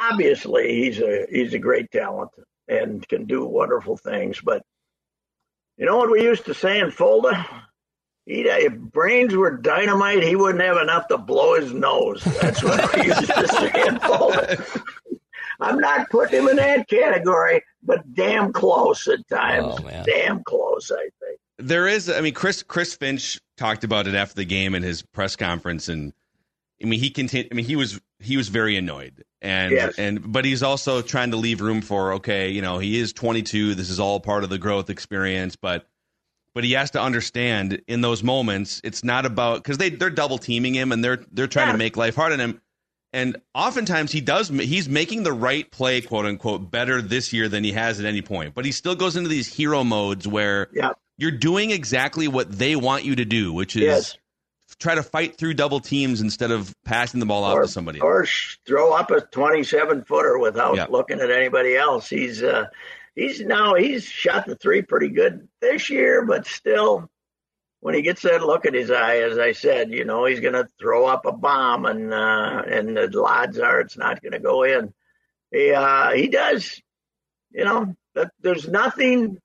Obviously, 0.00 0.74
he's 0.74 1.00
a 1.00 1.26
he's 1.30 1.54
a 1.54 1.58
great 1.58 1.90
talent 1.90 2.30
and 2.68 3.06
can 3.08 3.24
do 3.26 3.44
wonderful 3.44 3.96
things. 3.96 4.40
But 4.40 4.62
you 5.76 5.86
know 5.86 5.96
what 5.96 6.10
we 6.10 6.22
used 6.22 6.46
to 6.46 6.54
say 6.54 6.80
in 6.80 6.90
Fulda? 6.90 7.46
He'd, 8.26 8.46
if 8.46 8.74
brains 8.74 9.34
were 9.34 9.56
dynamite, 9.56 10.22
he 10.22 10.34
wouldn't 10.34 10.64
have 10.64 10.78
enough 10.78 11.08
to 11.08 11.18
blow 11.18 11.60
his 11.60 11.72
nose. 11.72 12.24
That's 12.40 12.62
what 12.62 12.96
we 12.96 13.06
used 13.06 13.26
to 13.26 13.48
say 13.48 13.86
in 13.86 13.98
Fulda. 14.00 14.64
I'm 15.60 15.78
not 15.78 16.10
putting 16.10 16.40
him 16.40 16.48
in 16.48 16.56
that 16.56 16.88
category, 16.88 17.62
but 17.82 18.14
damn 18.14 18.52
close 18.52 19.06
at 19.08 19.28
times. 19.28 19.76
Oh, 19.78 20.02
damn 20.04 20.42
close, 20.42 20.90
I 20.90 21.08
think 21.20 21.38
there 21.58 21.86
is. 21.86 22.10
I 22.10 22.20
mean, 22.20 22.34
Chris 22.34 22.62
Chris 22.62 22.94
Finch 22.94 23.40
talked 23.56 23.84
about 23.84 24.06
it 24.06 24.14
after 24.14 24.34
the 24.36 24.44
game 24.44 24.74
in 24.74 24.82
his 24.82 25.02
press 25.02 25.36
conference, 25.36 25.88
and 25.88 26.12
I 26.82 26.86
mean, 26.86 27.00
he 27.00 27.10
continued. 27.10 27.48
I 27.52 27.54
mean, 27.54 27.64
he 27.64 27.76
was 27.76 28.00
he 28.18 28.36
was 28.36 28.48
very 28.48 28.76
annoyed, 28.76 29.24
and 29.44 29.72
yes. 29.72 29.94
and 29.98 30.32
but 30.32 30.44
he's 30.44 30.62
also 30.62 31.02
trying 31.02 31.30
to 31.32 31.36
leave 31.36 31.60
room 31.60 31.82
for 31.82 32.14
okay, 32.14 32.48
you 32.48 32.62
know, 32.62 32.78
he 32.78 32.98
is 32.98 33.12
22. 33.12 33.74
This 33.74 33.90
is 33.90 34.00
all 34.00 34.18
part 34.18 34.42
of 34.42 34.50
the 34.50 34.58
growth 34.58 34.88
experience, 34.88 35.54
but 35.54 35.86
but 36.54 36.64
he 36.64 36.72
has 36.72 36.92
to 36.92 37.00
understand 37.00 37.82
in 37.86 38.00
those 38.00 38.22
moments, 38.22 38.80
it's 38.82 39.04
not 39.04 39.26
about 39.26 39.62
because 39.62 39.76
they 39.76 39.90
they're 39.90 40.10
double 40.10 40.38
teaming 40.38 40.74
him 40.74 40.92
and 40.92 41.04
they're 41.04 41.22
they're 41.30 41.46
trying 41.46 41.68
yeah. 41.68 41.72
to 41.72 41.78
make 41.78 41.96
life 41.96 42.16
hard 42.16 42.32
on 42.32 42.40
him. 42.40 42.60
And 43.12 43.36
oftentimes 43.54 44.10
he 44.10 44.22
does 44.22 44.48
he's 44.48 44.88
making 44.88 45.22
the 45.22 45.32
right 45.32 45.70
play, 45.70 46.00
quote 46.00 46.24
unquote, 46.24 46.70
better 46.70 47.02
this 47.02 47.32
year 47.32 47.48
than 47.48 47.62
he 47.62 47.72
has 47.72 48.00
at 48.00 48.06
any 48.06 48.22
point. 48.22 48.54
But 48.54 48.64
he 48.64 48.72
still 48.72 48.96
goes 48.96 49.14
into 49.14 49.28
these 49.28 49.46
hero 49.46 49.84
modes 49.84 50.26
where 50.26 50.68
yeah 50.72 50.92
you're 51.16 51.30
doing 51.30 51.70
exactly 51.70 52.28
what 52.28 52.50
they 52.50 52.76
want 52.76 53.04
you 53.04 53.16
to 53.16 53.24
do, 53.24 53.52
which 53.52 53.76
is 53.76 53.82
yes. 53.82 54.18
Try 54.78 54.94
to 54.94 55.02
fight 55.02 55.36
through 55.36 55.54
double 55.54 55.80
teams 55.80 56.20
instead 56.20 56.50
of 56.50 56.74
passing 56.84 57.20
the 57.20 57.26
ball 57.26 57.44
or, 57.44 57.60
off 57.60 57.66
to 57.66 57.72
somebody. 57.72 58.00
Or 58.00 58.26
throw 58.66 58.92
up 58.92 59.10
a 59.10 59.20
27 59.20 60.04
footer 60.04 60.38
without 60.38 60.76
yeah. 60.76 60.86
looking 60.88 61.20
at 61.20 61.30
anybody 61.30 61.76
else. 61.76 62.08
He's 62.08 62.42
uh, 62.42 62.66
he's 63.14 63.40
now 63.40 63.74
he's 63.74 64.04
shot 64.04 64.46
the 64.46 64.56
three 64.56 64.82
pretty 64.82 65.08
good 65.08 65.48
this 65.60 65.90
year, 65.90 66.24
but 66.24 66.46
still, 66.46 67.08
when 67.80 67.94
he 67.94 68.02
gets 68.02 68.22
that 68.22 68.42
look 68.42 68.64
in 68.64 68.74
his 68.74 68.90
eye, 68.90 69.18
as 69.18 69.38
I 69.38 69.52
said, 69.52 69.92
you 69.92 70.04
know 70.04 70.24
he's 70.24 70.40
going 70.40 70.54
to 70.54 70.68
throw 70.78 71.06
up 71.06 71.26
a 71.26 71.32
bomb, 71.32 71.86
and 71.86 72.12
uh, 72.12 72.62
and 72.66 72.96
the 72.96 73.24
odds 73.24 73.58
are 73.58 73.80
it's 73.80 73.96
not 73.96 74.22
going 74.22 74.32
to 74.32 74.40
go 74.40 74.62
in. 74.62 74.92
He 75.50 75.72
uh, 75.72 76.10
he 76.12 76.28
does, 76.28 76.80
you 77.50 77.64
know. 77.64 77.94
That, 78.14 78.30
there's 78.40 78.68
nothing 78.68 79.38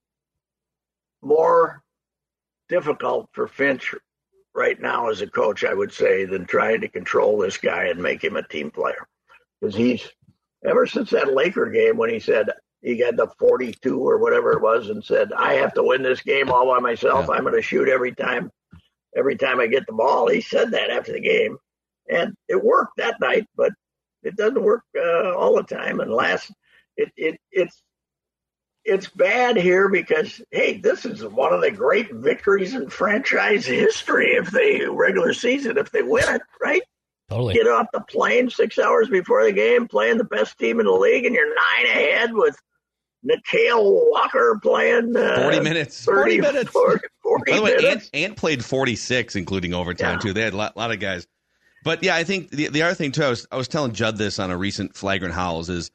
more 1.24 1.82
difficult 2.70 3.30
for 3.32 3.48
Finch 3.48 3.96
right 4.60 4.80
now 4.82 5.10
as 5.10 5.22
a 5.22 5.28
coach, 5.28 5.64
I 5.64 5.74
would 5.74 5.94
say, 5.94 6.26
than 6.26 6.46
trying 6.46 6.82
to 6.82 6.90
control 6.90 7.38
this 7.38 7.58
guy 7.58 7.86
and 7.86 8.04
make 8.04 8.22
him 8.22 8.36
a 8.36 8.48
team 8.48 8.70
player. 8.70 9.08
Because 9.60 9.74
he's 9.74 10.06
ever 10.66 10.86
since 10.86 11.10
that 11.12 11.34
Laker 11.34 11.68
game 11.70 11.96
when 11.96 12.10
he 12.10 12.20
said 12.20 12.50
he 12.82 12.98
got 12.98 13.16
the 13.16 13.28
42 13.40 13.98
or 13.98 14.18
whatever 14.18 14.52
it 14.52 14.62
was 14.62 14.90
and 14.90 15.04
said, 15.04 15.32
I 15.32 15.54
have 15.54 15.74
to 15.76 15.84
win 15.84 16.04
this 16.04 16.22
game 16.22 16.52
all 16.52 16.68
by 16.68 16.80
myself. 16.80 17.28
Yeah. 17.28 17.36
I'm 17.36 17.44
going 17.44 17.56
to 17.56 17.62
shoot 17.62 17.88
every 17.88 18.14
time, 18.14 18.52
every 19.16 19.38
time 19.38 19.62
I 19.62 19.68
get 19.68 19.88
the 19.88 19.94
ball. 19.94 20.28
He 20.28 20.42
said 20.42 20.72
that 20.72 20.90
after 20.90 21.14
the 21.14 21.22
game. 21.22 21.58
And 22.10 22.34
it 22.50 22.62
worked 22.62 22.98
that 22.98 23.20
night, 23.22 23.48
but 23.56 23.72
it 24.24 24.36
doesn't 24.36 24.62
work 24.62 24.84
uh, 24.98 25.36
all 25.36 25.56
the 25.56 25.64
time. 25.64 26.02
And 26.02 26.12
last, 26.12 26.52
it, 26.98 27.10
it, 27.16 27.40
it's 27.52 27.82
it's 28.90 29.08
bad 29.08 29.58
here 29.58 29.90
because 29.90 30.42
hey, 30.52 30.78
this 30.78 31.06
is 31.06 31.24
one 31.24 31.54
of 31.54 31.62
the 31.62 31.72
great 31.72 32.12
victories 32.12 32.74
in 32.74 32.90
franchise 32.90 33.66
history. 33.66 34.32
If 34.32 34.52
they 34.52 34.86
regular 34.86 35.34
season, 35.34 35.78
if 35.78 35.92
they 35.92 36.02
win 36.02 36.28
it, 36.28 36.42
right? 36.62 36.82
Totally. 37.30 37.54
Get 37.54 37.68
off 37.68 37.88
the 37.94 38.02
plane 38.02 38.50
six 38.50 38.80
hours 38.80 39.08
before 39.08 39.46
the 39.46 39.52
game, 39.52 39.88
playing 39.88 40.18
the 40.18 40.24
best 40.24 40.58
team 40.58 40.80
in 40.80 40.88
the 40.88 40.92
league, 40.92 41.26
and 41.26 41.36
you're 41.36 41.48
nine 41.48 41.86
ahead 41.86 42.34
with 42.34 42.56
Nickeil 43.24 44.10
Walker 44.12 44.60
playing 44.62 45.16
uh, 45.16 45.42
40 45.44 45.60
minutes. 45.60 46.04
30, 46.06 46.40
40 46.40 46.42
minutes. 46.42 46.70
40, 46.72 47.08
40 47.22 47.52
By 47.52 47.58
the 47.58 47.64
way, 47.64 47.92
Ant, 47.92 48.10
Ant, 48.14 48.36
played 48.36 48.66
46, 48.66 49.36
including 49.36 49.74
overtime, 49.74 50.16
yeah. 50.16 50.20
too. 50.20 50.34
They 50.34 50.42
had 50.42 50.54
a 50.54 50.58
lot, 50.58 50.76
lot, 50.76 50.92
of 50.92 51.00
guys. 51.00 51.28
But 51.84 52.04
yeah, 52.04 52.16
I 52.16 52.24
think 52.24 52.50
the, 52.50 52.68
the 52.70 52.82
other 52.82 52.96
thing, 52.96 53.12
too, 53.12 53.24
I 53.24 53.30
was, 53.30 53.48
I 53.52 53.58
was 53.58 53.68
telling 53.68 53.94
Judd 53.94 54.18
this 54.18 54.40
on 54.40 54.50
a 54.50 54.58
recent 54.58 54.96
Flagrant 54.96 55.34
Howls 55.34 55.70
is 55.70 55.92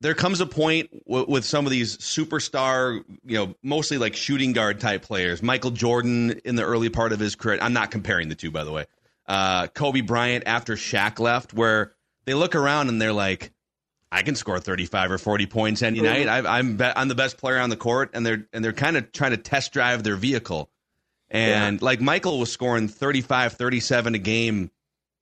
there 0.00 0.14
comes 0.14 0.40
a 0.40 0.46
point 0.46 0.90
w- 1.06 1.26
with 1.28 1.44
some 1.44 1.66
of 1.66 1.72
these 1.72 1.96
superstar, 1.98 3.02
you 3.24 3.36
know, 3.36 3.54
mostly 3.62 3.98
like 3.98 4.14
shooting 4.14 4.52
guard 4.52 4.80
type 4.80 5.02
players. 5.02 5.42
Michael 5.42 5.70
Jordan 5.70 6.40
in 6.44 6.56
the 6.56 6.62
early 6.62 6.88
part 6.88 7.12
of 7.12 7.18
his 7.18 7.34
career. 7.34 7.58
I'm 7.60 7.72
not 7.72 7.90
comparing 7.90 8.28
the 8.28 8.34
two, 8.34 8.50
by 8.50 8.64
the 8.64 8.72
way. 8.72 8.86
Uh, 9.26 9.66
Kobe 9.66 10.00
Bryant 10.00 10.44
after 10.46 10.74
Shaq 10.74 11.18
left, 11.18 11.52
where 11.52 11.92
they 12.24 12.34
look 12.34 12.54
around 12.54 12.88
and 12.88 13.00
they're 13.00 13.12
like, 13.12 13.52
I 14.10 14.22
can 14.22 14.36
score 14.36 14.58
35 14.58 15.12
or 15.12 15.18
40 15.18 15.46
points 15.46 15.82
any 15.82 15.98
mm-hmm. 15.98 16.06
night. 16.06 16.46
I, 16.46 16.58
am 16.58 16.76
be- 16.76 16.84
I'm 16.84 17.08
the 17.08 17.14
best 17.14 17.36
player 17.36 17.58
on 17.58 17.68
the 17.68 17.76
court, 17.76 18.10
and 18.14 18.24
they're 18.24 18.46
and 18.52 18.64
they're 18.64 18.72
kind 18.72 18.96
of 18.96 19.12
trying 19.12 19.32
to 19.32 19.36
test 19.36 19.72
drive 19.72 20.02
their 20.02 20.16
vehicle. 20.16 20.70
And 21.30 21.80
yeah. 21.80 21.84
like 21.84 22.00
Michael 22.00 22.38
was 22.38 22.50
scoring 22.50 22.88
35, 22.88 23.52
37 23.54 24.14
a 24.14 24.18
game, 24.18 24.70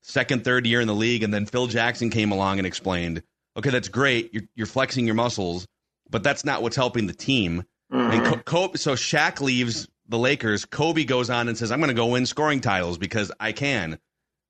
second, 0.03 0.45
third 0.45 0.67
year 0.67 0.81
in 0.81 0.87
the 0.87 0.95
league, 0.95 1.25
and 1.25 1.35
then 1.35 1.47
Phil 1.47 1.67
Jackson 1.67 2.11
came 2.11 2.31
along 2.31 2.59
and 2.59 2.67
explained 2.67 3.25
okay, 3.57 3.71
that's 3.71 3.89
great. 3.89 4.33
You're, 4.33 4.45
you're 4.55 4.67
flexing 4.67 5.07
your 5.07 5.15
muscles, 5.15 5.67
but 6.11 6.23
that's 6.23 6.45
not 6.45 6.63
what's 6.63 6.77
helping 6.77 7.07
the 7.07 7.15
team. 7.15 7.65
Mm-hmm. 7.93 8.27
And 8.27 8.45
Co- 8.45 8.73
so 8.75 8.95
Shaq 8.95 9.41
leaves 9.41 9.89
the 10.09 10.19
Lakers, 10.19 10.65
Kobe 10.65 11.05
goes 11.05 11.31
on 11.31 11.49
and 11.49 11.57
says, 11.57 11.73
"I'm 11.73 11.81
going 11.81 11.89
to 11.89 11.95
go 11.95 12.07
win 12.07 12.27
scoring 12.27 12.61
titles 12.61 12.99
because 12.99 13.33
I 13.41 13.53
can." 13.53 13.99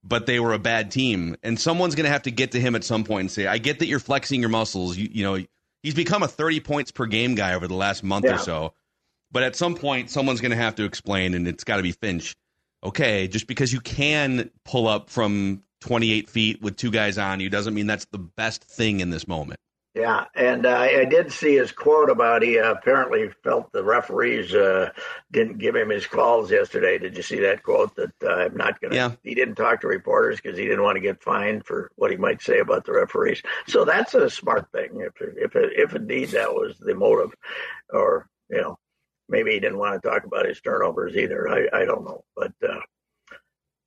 But 0.05 0.27
they 0.27 0.39
were 0.39 0.53
a 0.53 0.59
bad 0.59 0.93
team, 0.93 1.37
and 1.43 1.59
someone's 1.59 1.97
going 1.97 2.05
to 2.05 2.13
have 2.13 2.23
to 2.23 2.31
get 2.31 2.53
to 2.53 2.61
him 2.61 2.77
at 2.77 2.85
some 2.85 3.05
point 3.05 3.21
and 3.21 3.31
say, 3.31 3.47
"I 3.47 3.59
get 3.59 3.79
that 3.81 3.87
you're 3.87 3.99
flexing 3.99 4.41
your 4.41 4.51
muscles. 4.51 4.97
You, 4.97 5.09
you 5.11 5.25
know, 5.25 5.45
he's 5.83 5.95
become 5.95 6.23
a 6.23 6.29
30 6.29 6.61
points 6.61 6.91
per 6.93 7.07
game 7.07 7.35
guy 7.35 7.55
over 7.55 7.67
the 7.67 7.75
last 7.75 8.05
month 8.05 8.25
yeah. 8.25 8.35
or 8.35 8.39
so." 8.39 8.75
But 9.33 9.43
at 9.43 9.57
some 9.57 9.75
point, 9.75 10.11
someone's 10.11 10.41
going 10.41 10.53
to 10.53 10.57
have 10.57 10.77
to 10.77 10.85
explain, 10.85 11.35
and 11.35 11.49
it's 11.49 11.65
got 11.65 11.79
to 11.79 11.83
be 11.83 11.93
Finch. 11.93 12.37
Okay, 12.85 13.27
just 13.27 13.47
because 13.47 13.73
you 13.73 13.81
can 13.81 14.51
pull 14.65 14.87
up 14.87 15.11
from 15.11 15.63
28 15.81 16.29
feet 16.29 16.63
with 16.63 16.77
two 16.77 16.91
guys 16.91 17.19
on 17.19 17.41
you 17.41 17.51
doesn't 17.51 17.75
mean 17.75 17.87
that's 17.87 18.07
the 18.07 18.19
best 18.19 18.65
thing 18.65 19.01
in 19.01 19.11
this 19.11 19.29
moment. 19.29 19.59
Yeah, 19.97 20.27
and 20.35 20.67
uh, 20.67 20.77
I 20.77 21.07
did 21.07 21.33
see 21.33 21.55
his 21.55 21.73
quote 21.73 22.11
about 22.11 22.43
he 22.43 22.59
uh, 22.59 22.71
apparently 22.71 23.31
felt 23.43 23.73
the 23.73 23.83
referees 23.83 24.55
uh, 24.55 24.91
didn't 25.33 25.57
give 25.57 25.75
him 25.75 25.89
his 25.89 26.07
calls 26.07 26.51
yesterday. 26.51 26.99
Did 26.99 27.17
you 27.17 27.23
see 27.23 27.41
that 27.41 27.63
quote? 27.63 27.97
That 27.97 28.13
uh, 28.23 28.35
I'm 28.35 28.57
not 28.59 28.79
going 28.79 28.91
to. 28.91 28.97
Yeah. 28.97 29.13
He 29.23 29.35
didn't 29.35 29.55
talk 29.55 29.81
to 29.81 29.87
reporters 29.87 30.39
because 30.39 30.59
he 30.59 30.67
didn't 30.67 30.83
want 30.83 30.97
to 30.97 31.01
get 31.01 31.23
fined 31.23 31.65
for 31.65 31.91
what 31.97 32.11
he 32.11 32.19
might 32.19 32.43
say 32.43 32.59
about 32.59 32.85
the 32.85 32.93
referees. 32.93 33.43
So 33.69 33.87
that's 33.87 34.13
a 34.13 34.29
smart 34.29 34.71
thing. 34.71 35.01
If 35.01 35.15
if 35.19 35.53
if 35.55 35.95
indeed 35.95 36.29
that 36.33 36.53
was 36.53 36.77
the 36.79 36.95
motive, 36.95 37.35
or 37.89 38.29
you 38.51 38.61
know, 38.61 38.79
maybe 39.31 39.53
he 39.53 39.61
didn't 39.61 39.79
want 39.79 40.03
to 40.03 40.07
talk 40.07 40.25
about 40.25 40.45
his 40.45 40.61
turnovers 40.61 41.17
either. 41.17 41.49
I 41.49 41.69
I 41.73 41.85
don't 41.87 42.05
know, 42.05 42.23
but. 42.37 42.53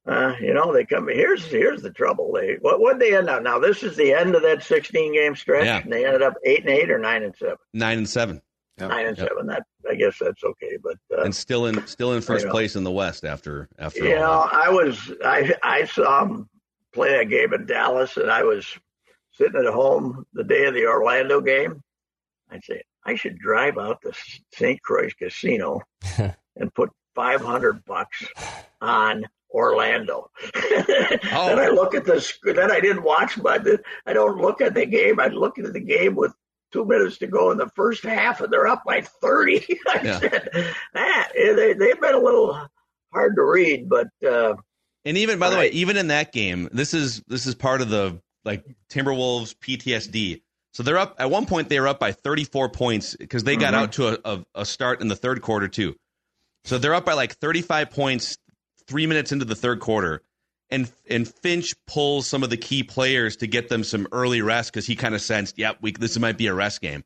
Uh, 0.10 0.34
you 0.42 0.54
know, 0.56 0.74
they 0.74 0.84
come. 0.86 1.08
Here's 1.08 1.46
here's 1.46 1.84
the 1.84 1.92
trouble. 1.92 2.32
They 2.34 2.58
what 2.62 2.80
what 2.80 2.98
they 2.98 3.16
end 3.16 3.30
up 3.30 3.44
now. 3.44 3.60
This 3.60 3.84
is 3.84 3.96
the 3.96 4.12
end 4.12 4.34
of 4.34 4.42
that 4.42 4.64
16 4.64 5.14
game 5.14 5.36
stretch, 5.36 5.66
yeah. 5.66 5.78
and 5.78 5.92
they 5.92 6.04
ended 6.04 6.24
up 6.24 6.34
eight 6.44 6.62
and 6.62 6.70
eight 6.70 6.90
or 6.90 6.98
nine 6.98 7.22
and 7.22 7.36
seven. 7.36 7.58
Nine 7.76 8.00
and 8.00 8.10
seven. 8.10 8.42
Yep. 8.80 8.90
Nine 8.90 9.06
and 9.06 9.18
yep. 9.18 9.28
seven. 9.28 9.46
That 9.48 9.64
I 9.88 9.94
guess 9.94 10.18
that's 10.20 10.44
okay, 10.44 10.78
but 10.82 10.98
uh, 11.16 11.24
and 11.24 11.36
still 11.36 11.68
in 11.68 11.86
still 11.86 12.14
in 12.14 12.22
first 12.22 12.48
place 12.48 12.74
know, 12.74 12.80
in 12.80 12.84
the 12.86 12.92
West 12.92 13.24
after 13.24 13.70
after. 13.78 14.04
You 14.04 14.16
know, 14.16 14.50
I 14.52 14.70
was 14.70 15.12
I 15.24 15.54
I 15.62 15.86
saw 15.86 16.24
them 16.24 16.50
play 16.92 17.20
a 17.20 17.26
game 17.26 17.54
in 17.54 17.68
Dallas, 17.68 18.18
and 18.18 18.32
I 18.32 18.42
was 18.42 18.66
sitting 19.32 19.64
at 19.64 19.72
home 19.72 20.26
the 20.34 20.44
day 20.44 20.66
of 20.66 20.74
the 20.74 20.88
Orlando 20.88 21.40
game. 21.40 21.84
I'd 22.50 22.64
say 22.64 22.82
I 23.06 23.14
should 23.14 23.38
drive 23.38 23.78
out 23.78 24.02
to 24.02 24.14
St. 24.54 24.82
Croix 24.82 25.10
Casino 25.20 25.82
and 26.18 26.74
put 26.74 26.90
500 27.14 27.86
bucks 27.86 28.26
on 28.82 29.24
Orlando. 29.52 30.30
oh. 30.56 30.84
Then 31.50 31.60
I 31.60 31.70
look 31.70 31.96
at 31.96 32.06
the 32.06 32.26
then 32.44 32.72
I 32.72 32.80
didn't 32.80 33.04
watch 33.04 33.42
but 33.42 33.66
I 34.06 34.14
don't 34.14 34.38
look 34.38 34.62
at 34.62 34.74
the 34.74 34.86
game. 34.86 35.20
I 35.20 35.28
look 35.28 35.58
at 35.58 35.74
the 35.74 35.80
game 35.80 36.16
with 36.16 36.34
two 36.72 36.86
minutes 36.86 37.18
to 37.18 37.28
go 37.28 37.52
in 37.52 37.58
the 37.58 37.70
first 37.70 38.04
half 38.04 38.42
and 38.42 38.52
they're 38.54 38.68
up 38.68 38.84
by 38.86 39.02
30. 39.02 39.66
I 39.88 40.02
yeah. 40.04 40.20
said, 40.20 40.74
ah, 40.96 41.28
they, 41.34 41.74
they've 41.74 42.00
been 42.00 42.14
a 42.14 42.20
little 42.20 42.68
hard 43.12 43.36
to 43.36 43.44
read, 43.44 43.90
but, 43.90 44.08
uh, 44.28 44.54
and 45.06 45.18
even 45.18 45.40
by 45.40 45.50
the 45.50 45.56
way, 45.56 45.70
even 45.70 45.98
in 45.98 46.08
that 46.08 46.34
game, 46.34 46.68
this 46.72 46.94
is 46.94 47.24
this 47.28 47.48
is 47.48 47.56
part 47.56 47.82
of 47.82 47.90
the 47.90 48.22
like 48.44 48.66
Timberwolves 48.92 49.56
PTSD. 49.56 50.42
So 50.74 50.84
they're 50.84 50.98
up 50.98 51.16
at 51.20 51.32
one 51.32 51.46
point. 51.46 51.70
They 51.70 51.80
were 51.80 51.88
up 51.88 52.00
by 52.00 52.12
34 52.12 52.70
points 52.70 53.16
because 53.16 53.44
they 53.44 53.56
got 53.56 53.74
mm-hmm. 53.74 53.84
out 53.84 53.92
to 53.94 54.08
a, 54.08 54.18
a, 54.26 54.46
a, 54.56 54.66
start 54.66 55.02
in 55.02 55.08
the 55.08 55.16
third 55.16 55.42
quarter 55.42 55.68
too. 55.68 55.96
So 56.66 56.78
they're 56.78 56.94
up 56.94 57.06
by 57.06 57.14
like 57.14 57.34
35 57.38 57.90
points 57.92 58.38
three 58.90 59.06
minutes 59.06 59.32
into 59.32 59.46
the 59.46 59.56
third 59.56 59.80
quarter, 59.80 60.24
and 60.70 60.92
and 61.10 61.28
Finch 61.28 61.76
pulls 61.86 62.28
some 62.28 62.44
of 62.44 62.50
the 62.50 62.58
key 62.58 62.84
players 62.84 63.38
to 63.38 63.48
get 63.48 63.70
them 63.70 63.84
some 63.84 64.08
early 64.12 64.42
rest 64.42 64.74
because 64.74 64.88
he 64.88 64.96
kind 64.96 65.16
of 65.16 65.22
sensed, 65.22 65.58
yep, 65.58 65.78
we, 65.82 65.92
this 65.92 66.18
might 66.18 66.38
be 66.38 66.48
a 66.48 66.54
rest 66.54 66.82
game. 66.82 67.04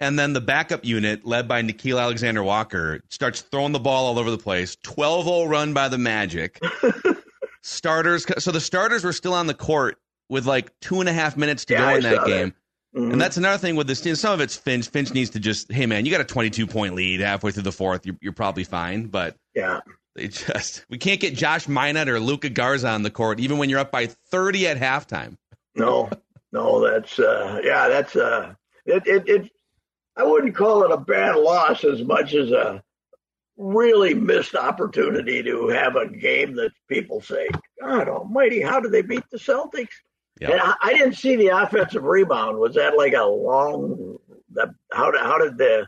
And 0.00 0.18
then 0.18 0.32
the 0.32 0.40
backup 0.40 0.84
unit, 0.84 1.24
led 1.24 1.46
by 1.46 1.62
Nickeil 1.62 2.00
Alexander 2.00 2.42
Walker, 2.42 3.00
starts 3.10 3.42
throwing 3.42 3.72
the 3.72 3.78
ball 3.78 4.06
all 4.06 4.18
over 4.18 4.30
the 4.30 4.38
place. 4.38 4.76
12 4.82 5.24
0 5.24 5.44
run 5.44 5.72
by 5.72 5.88
the 5.88 5.98
Magic. 5.98 6.60
starters, 7.62 8.26
so 8.38 8.50
the 8.50 8.60
starters 8.60 9.04
were 9.04 9.12
still 9.12 9.34
on 9.34 9.46
the 9.46 9.54
court 9.54 9.96
with 10.28 10.46
like 10.46 10.78
two 10.80 11.00
and 11.00 11.08
a 11.08 11.12
half 11.12 11.36
minutes 11.36 11.64
to 11.66 11.74
yeah, 11.74 11.90
go 11.90 11.96
in 11.96 12.02
that 12.02 12.26
game. 12.26 12.54
That. 12.92 13.00
Mm-hmm. 13.00 13.12
And 13.12 13.20
that's 13.20 13.36
another 13.36 13.58
thing 13.58 13.74
with 13.76 13.86
this 13.86 14.00
team. 14.00 14.14
Some 14.14 14.34
of 14.34 14.40
it's 14.40 14.56
Finch. 14.56 14.88
Finch 14.88 15.12
needs 15.12 15.30
to 15.30 15.40
just, 15.40 15.72
hey 15.72 15.86
man, 15.86 16.04
you 16.04 16.12
got 16.12 16.20
a 16.20 16.24
22 16.24 16.66
point 16.66 16.94
lead 16.94 17.20
halfway 17.20 17.50
through 17.50 17.64
the 17.64 17.72
fourth. 17.72 18.06
You're, 18.06 18.16
you're 18.20 18.32
probably 18.32 18.64
fine. 18.64 19.06
But 19.06 19.36
yeah, 19.54 19.80
they 20.14 20.28
just 20.28 20.84
we 20.88 20.98
can't 20.98 21.20
get 21.20 21.34
Josh 21.34 21.66
Minott 21.66 22.08
or 22.08 22.20
Luka 22.20 22.48
Garza 22.48 22.88
on 22.88 23.02
the 23.02 23.10
court, 23.10 23.40
even 23.40 23.58
when 23.58 23.68
you're 23.68 23.80
up 23.80 23.90
by 23.90 24.06
30 24.06 24.68
at 24.68 24.78
halftime. 24.78 25.36
No, 25.74 26.08
no, 26.52 26.88
that's 26.88 27.18
uh, 27.18 27.60
yeah, 27.64 27.88
that's 27.88 28.14
uh, 28.14 28.54
it, 28.86 29.06
it, 29.06 29.28
it. 29.28 29.50
I 30.16 30.22
wouldn't 30.22 30.54
call 30.54 30.84
it 30.84 30.92
a 30.92 30.96
bad 30.96 31.36
loss 31.36 31.82
as 31.82 32.02
much 32.04 32.34
as 32.34 32.52
a 32.52 32.82
really 33.56 34.14
missed 34.14 34.54
opportunity 34.54 35.42
to 35.42 35.68
have 35.68 35.96
a 35.96 36.08
game 36.08 36.54
that 36.56 36.72
people 36.88 37.20
say, 37.20 37.48
God 37.80 38.08
Almighty, 38.08 38.62
how 38.62 38.80
did 38.80 38.92
they 38.92 39.02
beat 39.02 39.24
the 39.30 39.38
Celtics? 39.38 39.88
Yep. 40.40 40.50
And 40.50 40.60
I, 40.60 40.74
I, 40.82 40.92
didn't 40.92 41.14
see 41.14 41.36
the 41.36 41.48
offensive 41.48 42.02
rebound. 42.02 42.58
Was 42.58 42.74
that 42.74 42.96
like 42.96 43.14
a 43.14 43.24
long? 43.24 44.18
The, 44.52 44.74
how 44.92 45.10
did 45.12 45.20
how 45.20 45.38
did 45.38 45.58
the 45.58 45.86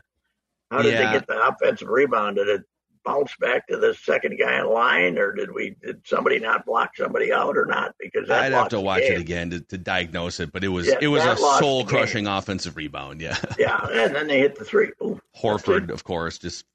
how 0.71 0.81
did 0.81 0.93
yeah. 0.93 1.11
they 1.11 1.19
get 1.19 1.27
the 1.27 1.47
offensive 1.47 1.89
rebound? 1.89 2.37
Did 2.37 2.47
it 2.47 2.63
bounce 3.07 3.35
back 3.37 3.67
to 3.67 3.77
the 3.77 3.93
second 3.93 4.37
guy 4.37 4.59
in 4.59 4.67
line, 4.67 5.17
or 5.17 5.33
did 5.33 5.51
we 5.51 5.75
did 5.81 6.01
somebody 6.05 6.39
not 6.39 6.65
block 6.65 6.95
somebody 6.95 7.31
out 7.31 7.57
or 7.57 7.65
not? 7.65 7.95
Because 7.99 8.29
I'd 8.29 8.51
have 8.51 8.69
to 8.69 8.81
watch 8.81 9.03
it 9.03 9.19
again 9.19 9.49
to, 9.51 9.61
to, 9.61 9.77
diagnose 9.77 10.39
it, 10.39 10.51
but 10.51 10.63
it 10.63 10.67
was 10.67 10.87
yeah, 10.87 10.97
it 11.01 11.07
was 11.07 11.23
a 11.23 11.37
soul 11.37 11.85
crushing 11.85 12.27
offensive 12.27 12.75
rebound. 12.75 13.21
Yeah, 13.21 13.37
yeah, 13.59 13.87
and 13.91 14.13
then 14.13 14.27
they 14.27 14.39
hit 14.39 14.57
the 14.57 14.65
three. 14.65 14.91
Ooh, 15.01 15.19
Horford, 15.35 15.89
of 15.89 16.03
course, 16.03 16.37
just 16.37 16.65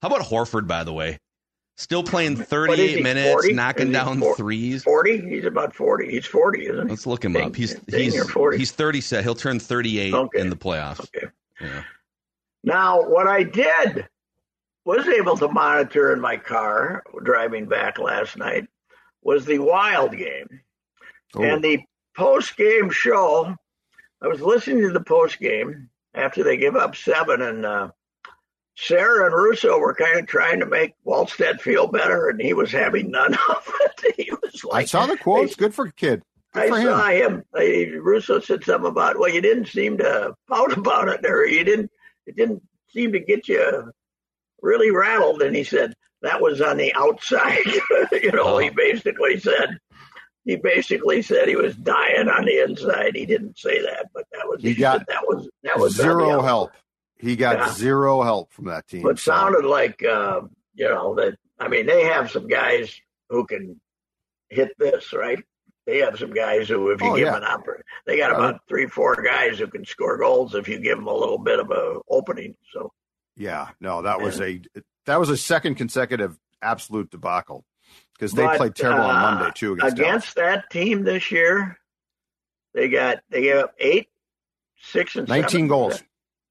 how 0.00 0.08
about 0.08 0.22
Horford? 0.22 0.66
By 0.66 0.84
the 0.84 0.92
way, 0.92 1.18
still 1.76 2.02
playing 2.02 2.36
thirty 2.44 2.80
eight 2.80 3.02
minutes, 3.02 3.30
40? 3.30 3.52
knocking 3.52 3.92
down 3.92 4.18
40? 4.20 4.36
threes. 4.36 4.82
Forty? 4.82 5.20
He's 5.20 5.44
about 5.44 5.74
forty. 5.74 6.10
He's 6.10 6.26
forty, 6.26 6.66
isn't 6.66 6.86
he? 6.86 6.90
Let's 6.90 7.06
look 7.06 7.24
him 7.24 7.36
up. 7.36 7.54
He's 7.54 7.76
he's 7.88 8.18
40. 8.30 8.58
he's 8.58 8.72
thirty 8.72 9.00
set. 9.00 9.24
He'll 9.24 9.34
turn 9.34 9.58
thirty 9.58 9.98
eight 9.98 10.14
okay. 10.14 10.40
in 10.40 10.48
the 10.48 10.56
playoffs. 10.56 11.00
Okay. 11.00 11.26
Yeah. 11.60 11.82
Now, 12.64 13.02
what 13.02 13.26
I 13.26 13.42
did 13.42 14.08
was 14.84 15.06
able 15.06 15.36
to 15.36 15.48
monitor 15.48 16.12
in 16.12 16.20
my 16.20 16.36
car 16.36 17.02
driving 17.22 17.66
back 17.66 17.98
last 17.98 18.36
night 18.36 18.66
was 19.22 19.44
the 19.44 19.58
Wild 19.58 20.16
game. 20.16 20.60
Oh. 21.34 21.42
And 21.42 21.62
the 21.62 21.80
post 22.16 22.56
game 22.56 22.90
show, 22.90 23.54
I 24.20 24.26
was 24.26 24.40
listening 24.40 24.82
to 24.82 24.90
the 24.90 25.00
post 25.00 25.38
game 25.38 25.88
after 26.14 26.42
they 26.42 26.56
give 26.56 26.76
up 26.76 26.94
seven, 26.96 27.40
and 27.40 27.64
uh, 27.64 27.90
Sarah 28.76 29.26
and 29.26 29.34
Russo 29.34 29.78
were 29.78 29.94
kind 29.94 30.18
of 30.18 30.26
trying 30.26 30.60
to 30.60 30.66
make 30.66 30.94
Wallstedt 31.06 31.60
feel 31.60 31.86
better, 31.86 32.28
and 32.28 32.40
he 32.40 32.52
was 32.52 32.70
having 32.70 33.10
none 33.10 33.34
of 33.48 33.72
it. 33.80 34.14
He 34.16 34.30
was 34.30 34.64
like, 34.64 34.82
I 34.82 34.86
saw 34.86 35.06
the 35.06 35.16
quotes. 35.16 35.54
Good 35.54 35.74
for 35.74 35.90
kid. 35.90 36.22
Good 36.52 36.64
I 36.64 36.68
for 36.68 36.82
saw 36.82 37.08
him. 37.08 37.44
him. 37.54 38.02
Russo 38.02 38.40
said 38.40 38.64
something 38.64 38.90
about, 38.90 39.18
well, 39.18 39.30
you 39.30 39.40
didn't 39.40 39.68
seem 39.68 39.96
to 39.98 40.34
pout 40.48 40.76
about 40.76 41.08
it, 41.08 41.24
or 41.24 41.46
you 41.46 41.64
didn't. 41.64 41.90
It 42.26 42.36
didn't 42.36 42.62
seem 42.90 43.12
to 43.12 43.20
get 43.20 43.48
you 43.48 43.90
really 44.62 44.90
rattled, 44.90 45.42
and 45.42 45.54
he 45.54 45.64
said 45.64 45.94
that 46.22 46.40
was 46.40 46.60
on 46.60 46.76
the 46.76 46.94
outside. 46.94 47.64
you 48.12 48.32
know, 48.32 48.56
oh. 48.56 48.58
he 48.58 48.70
basically 48.70 49.38
said 49.38 49.78
he 50.44 50.56
basically 50.56 51.22
said 51.22 51.48
he 51.48 51.56
was 51.56 51.76
dying 51.76 52.28
on 52.28 52.44
the 52.44 52.62
inside. 52.62 53.14
He 53.14 53.26
didn't 53.26 53.58
say 53.58 53.80
that, 53.82 54.08
but 54.14 54.24
that 54.32 54.48
was 54.48 54.62
he 54.62 54.74
got 54.74 55.06
that 55.08 55.22
was 55.26 55.48
that 55.62 55.78
was 55.78 55.94
zero 55.94 56.42
help. 56.42 56.72
He 57.18 57.36
got 57.36 57.58
yeah. 57.58 57.72
zero 57.72 58.22
help 58.22 58.52
from 58.52 58.66
that 58.66 58.88
team. 58.88 59.02
But 59.02 59.18
so. 59.18 59.32
sounded 59.32 59.64
like 59.64 60.02
uh, 60.04 60.42
you 60.74 60.88
know 60.88 61.14
that. 61.16 61.36
I 61.60 61.68
mean, 61.68 61.86
they 61.86 62.04
have 62.04 62.30
some 62.30 62.48
guys 62.48 63.00
who 63.28 63.46
can 63.46 63.80
hit 64.48 64.72
this, 64.78 65.12
right? 65.12 65.42
They 65.86 65.98
have 65.98 66.18
some 66.18 66.32
guys 66.32 66.68
who, 66.68 66.90
if 66.90 67.00
you 67.00 67.08
oh, 67.08 67.16
give 67.16 67.26
yeah. 67.26 67.32
them 67.32 67.42
an 67.42 67.48
opportunity, 67.48 67.84
they 68.06 68.16
got 68.16 68.30
about 68.30 68.60
three, 68.68 68.86
four 68.86 69.20
guys 69.22 69.58
who 69.58 69.66
can 69.66 69.84
score 69.84 70.16
goals 70.16 70.54
if 70.54 70.68
you 70.68 70.78
give 70.78 70.98
them 70.98 71.08
a 71.08 71.14
little 71.14 71.38
bit 71.38 71.58
of 71.58 71.70
a 71.70 72.00
opening. 72.08 72.54
So 72.72 72.92
yeah, 73.36 73.68
no, 73.80 74.02
that 74.02 74.20
was 74.20 74.40
a 74.40 74.60
that 75.06 75.18
was 75.18 75.30
a 75.30 75.36
second 75.36 75.76
consecutive 75.76 76.38
absolute 76.60 77.10
debacle 77.10 77.64
because 78.14 78.32
they 78.32 78.44
but, 78.44 78.56
played 78.56 78.74
terrible 78.74 79.04
uh, 79.04 79.14
on 79.14 79.34
Monday 79.34 79.52
too 79.54 79.72
against, 79.74 79.98
against 79.98 80.34
that 80.36 80.70
team 80.70 81.02
this 81.04 81.30
year. 81.30 81.78
They 82.74 82.88
got 82.88 83.18
they 83.30 83.42
gave 83.42 83.56
up 83.56 83.74
eight, 83.78 84.08
six, 84.80 85.16
and 85.16 85.28
nineteen 85.28 85.48
seven. 85.50 85.68
goals. 85.68 86.02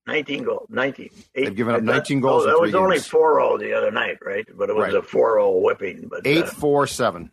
19 0.07 0.43
goals, 0.43 0.65
19. 0.69 1.09
they 1.35 1.43
They've 1.43 1.55
given 1.55 1.75
up 1.75 1.83
19 1.83 2.21
goals. 2.21 2.45
Oh, 2.47 2.49
it 2.49 2.61
was 2.61 2.73
only. 2.73 2.97
4 2.99 3.39
0 3.39 3.57
the 3.59 3.73
other 3.73 3.91
night, 3.91 4.17
right? 4.25 4.45
But 4.57 4.69
it 4.69 4.75
was 4.75 4.93
right. 4.93 4.95
a 4.95 5.01
4 5.03 5.35
0 5.35 5.59
whipping. 5.59 6.07
But 6.09 6.25
8 6.25 6.43
uh, 6.43 6.47
4 6.47 6.87
7. 6.87 7.31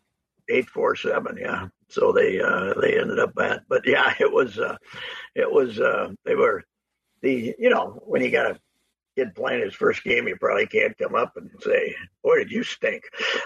8 0.50 0.68
4 0.68 0.96
7, 0.96 1.38
yeah. 1.40 1.68
So 1.88 2.12
they 2.12 2.40
uh, 2.40 2.74
they 2.80 3.00
ended 3.00 3.18
up 3.18 3.32
at, 3.38 3.62
but 3.68 3.82
yeah, 3.86 4.12
it 4.20 4.30
was, 4.30 4.58
uh, 4.58 4.76
it 5.34 5.50
was, 5.50 5.80
uh, 5.80 6.10
they 6.24 6.34
were 6.34 6.62
the, 7.22 7.54
you 7.58 7.70
know, 7.70 8.02
when 8.04 8.22
you 8.22 8.30
got 8.30 8.50
a 8.50 8.60
kid 9.18 9.34
playing 9.34 9.62
his 9.62 9.74
first 9.74 10.04
game, 10.04 10.28
you 10.28 10.36
probably 10.36 10.66
can't 10.66 10.96
come 10.96 11.14
up 11.14 11.36
and 11.36 11.50
say, 11.60 11.94
"Boy, 12.22 12.38
did 12.38 12.50
you 12.50 12.62
stink!" 12.62 13.02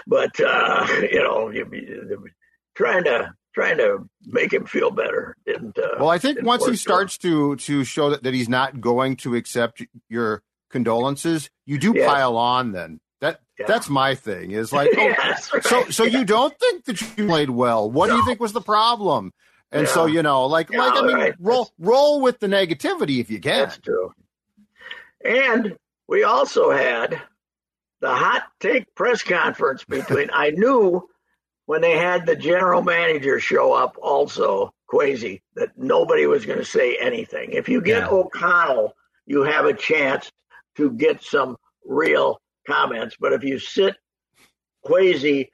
But 0.07 0.39
uh, 0.39 0.87
you 1.11 1.23
know, 1.23 1.49
you, 1.49 1.67
you, 1.71 2.29
trying 2.75 3.03
to 3.05 3.33
trying 3.53 3.77
to 3.77 4.09
make 4.25 4.53
him 4.53 4.65
feel 4.65 4.91
better 4.91 5.35
didn't. 5.45 5.77
Uh, 5.77 5.95
well, 5.99 6.09
I 6.09 6.17
think 6.17 6.43
once 6.43 6.65
he 6.65 6.75
starts 6.75 7.17
to 7.19 7.55
to 7.57 7.83
show 7.83 8.11
that, 8.11 8.23
that 8.23 8.33
he's 8.33 8.49
not 8.49 8.81
going 8.81 9.15
to 9.17 9.35
accept 9.35 9.83
your 10.09 10.43
condolences, 10.69 11.49
you 11.65 11.77
do 11.77 11.93
yeah. 11.95 12.07
pile 12.07 12.37
on. 12.37 12.71
Then 12.71 12.99
that 13.21 13.39
Yeah. 13.59 13.65
That's 13.67 13.89
my 13.89 14.15
thing. 14.15 14.51
Is 14.51 14.71
like, 14.71 14.91
oh, 14.97 15.09
right. 15.09 15.63
so 15.63 15.89
so 15.89 16.03
you 16.03 16.25
don't 16.25 16.57
think 16.59 16.85
that 16.85 17.01
you 17.17 17.27
played 17.27 17.49
well? 17.49 17.89
What 17.89 18.07
no. 18.07 18.13
do 18.13 18.19
you 18.19 18.25
think 18.25 18.39
was 18.39 18.53
the 18.53 18.61
problem? 18.61 19.33
And 19.71 19.87
yeah. 19.87 19.93
so 19.93 20.05
you 20.05 20.21
know, 20.21 20.45
like 20.45 20.69
yeah, 20.69 20.85
like 20.85 21.03
I 21.03 21.07
mean, 21.07 21.15
right. 21.15 21.35
roll 21.39 21.71
roll 21.79 22.21
with 22.21 22.39
the 22.39 22.47
negativity 22.47 23.19
if 23.19 23.31
you 23.31 23.39
can. 23.39 23.63
That's 23.63 23.79
true. 23.79 24.13
And 25.23 25.77
we 26.07 26.23
also 26.23 26.71
had 26.71 27.21
the 28.01 28.13
hot 28.13 28.43
take 28.59 28.93
press 28.95 29.23
conference 29.23 29.83
between. 29.85 30.29
I 30.33 30.51
knew 30.51 31.07
when 31.65 31.81
they 31.81 31.97
had 31.97 32.25
the 32.25 32.35
general 32.35 32.81
manager 32.81 33.39
show 33.39 33.71
up, 33.73 33.97
also 34.01 34.73
Kwesi, 34.91 35.41
that 35.55 35.77
nobody 35.77 36.25
was 36.25 36.45
going 36.45 36.59
to 36.59 36.65
say 36.65 36.97
anything. 36.97 37.51
If 37.53 37.69
you 37.69 37.81
get 37.81 38.11
O'Connell, 38.11 38.93
you 39.25 39.43
have 39.43 39.65
a 39.65 39.73
chance 39.73 40.29
to 40.75 40.91
get 40.91 41.23
some 41.23 41.55
real 41.85 42.41
comments. 42.67 43.15
But 43.19 43.33
if 43.33 43.43
you 43.43 43.59
sit 43.59 43.95
Kwesi, 44.85 45.49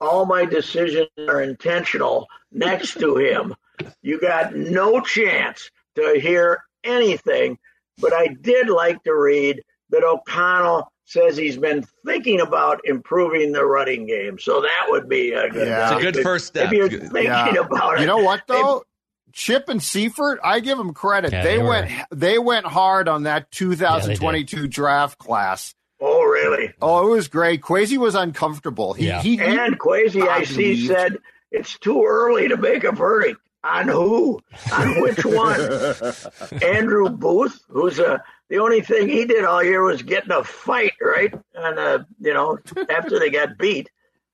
all 0.00 0.24
my 0.24 0.44
decisions 0.44 1.08
are 1.28 1.42
intentional 1.42 2.28
next 2.52 2.98
to 3.00 3.16
him, 3.16 3.54
you 4.02 4.20
got 4.20 4.54
no 4.54 5.00
chance 5.00 5.70
to 5.96 6.18
hear 6.20 6.62
anything. 6.84 7.58
But 8.02 8.12
I 8.12 8.28
did 8.40 8.68
like 8.68 9.02
to 9.04 9.14
read 9.14 9.62
that 9.90 10.04
O'Connell 10.04 10.92
says 11.04 11.36
he's 11.36 11.56
been 11.56 11.84
thinking 12.04 12.40
about 12.40 12.80
improving 12.84 13.52
the 13.52 13.64
running 13.64 14.06
game. 14.06 14.38
So 14.38 14.60
that 14.60 14.86
would 14.88 15.08
be 15.08 15.32
a 15.32 15.48
good, 15.48 15.68
yeah. 15.68 15.92
it's 15.92 16.00
a 16.00 16.12
good 16.12 16.22
first 16.22 16.46
step. 16.46 16.66
If 16.66 16.72
you're 16.72 16.88
thinking 16.88 17.24
yeah. 17.24 17.54
about 17.54 17.98
it. 17.98 18.00
You 18.00 18.06
know 18.06 18.18
what 18.18 18.42
though? 18.46 18.84
Chip 19.32 19.68
and 19.70 19.82
Seifert, 19.82 20.40
I 20.44 20.60
give 20.60 20.76
them 20.76 20.92
credit. 20.92 21.32
Yeah, 21.32 21.42
they, 21.42 21.56
they 21.56 21.62
went 21.62 21.90
they 22.10 22.38
went 22.38 22.66
hard 22.66 23.08
on 23.08 23.22
that 23.22 23.50
2022 23.50 24.60
yeah, 24.60 24.66
draft 24.68 25.18
class. 25.18 25.74
Oh, 26.00 26.24
really? 26.24 26.72
Oh, 26.82 27.06
it 27.06 27.10
was 27.10 27.28
great. 27.28 27.62
Kwesi 27.62 27.96
was 27.96 28.16
uncomfortable. 28.16 28.92
He, 28.92 29.06
yeah. 29.06 29.22
he, 29.22 29.36
he 29.36 29.42
and 29.42 29.78
Kwesi, 29.78 30.26
I 30.26 30.42
see, 30.42 30.86
said 30.86 31.16
it's 31.52 31.78
too 31.78 32.04
early 32.04 32.48
to 32.48 32.56
make 32.56 32.82
a 32.82 32.90
verdict 32.90 33.40
on 33.64 33.88
who, 33.88 34.40
on 34.72 35.00
which 35.00 35.24
one. 35.24 35.60
Andrew 36.62 37.08
Booth, 37.08 37.64
who's 37.68 37.98
a 37.98 38.22
the 38.48 38.58
only 38.58 38.82
thing 38.82 39.08
he 39.08 39.24
did 39.24 39.44
all 39.44 39.62
year 39.62 39.82
was 39.82 40.02
get 40.02 40.24
in 40.24 40.30
a 40.30 40.44
fight, 40.44 40.92
right? 41.00 41.32
And 41.54 41.78
uh, 41.78 42.00
you 42.20 42.34
know, 42.34 42.58
after 42.90 43.18
they 43.18 43.30
got 43.30 43.56
beat, 43.58 43.88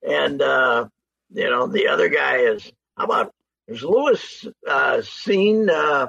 and 0.06 0.42
uh, 0.42 0.88
you 1.32 1.48
know, 1.48 1.66
the 1.66 1.88
other 1.88 2.08
guy 2.08 2.38
is 2.38 2.72
how 2.96 3.04
about 3.04 3.34
is 3.68 3.82
Lewis 3.82 4.46
uh, 4.66 4.96
Cine? 4.96 5.68
Uh, 5.68 6.08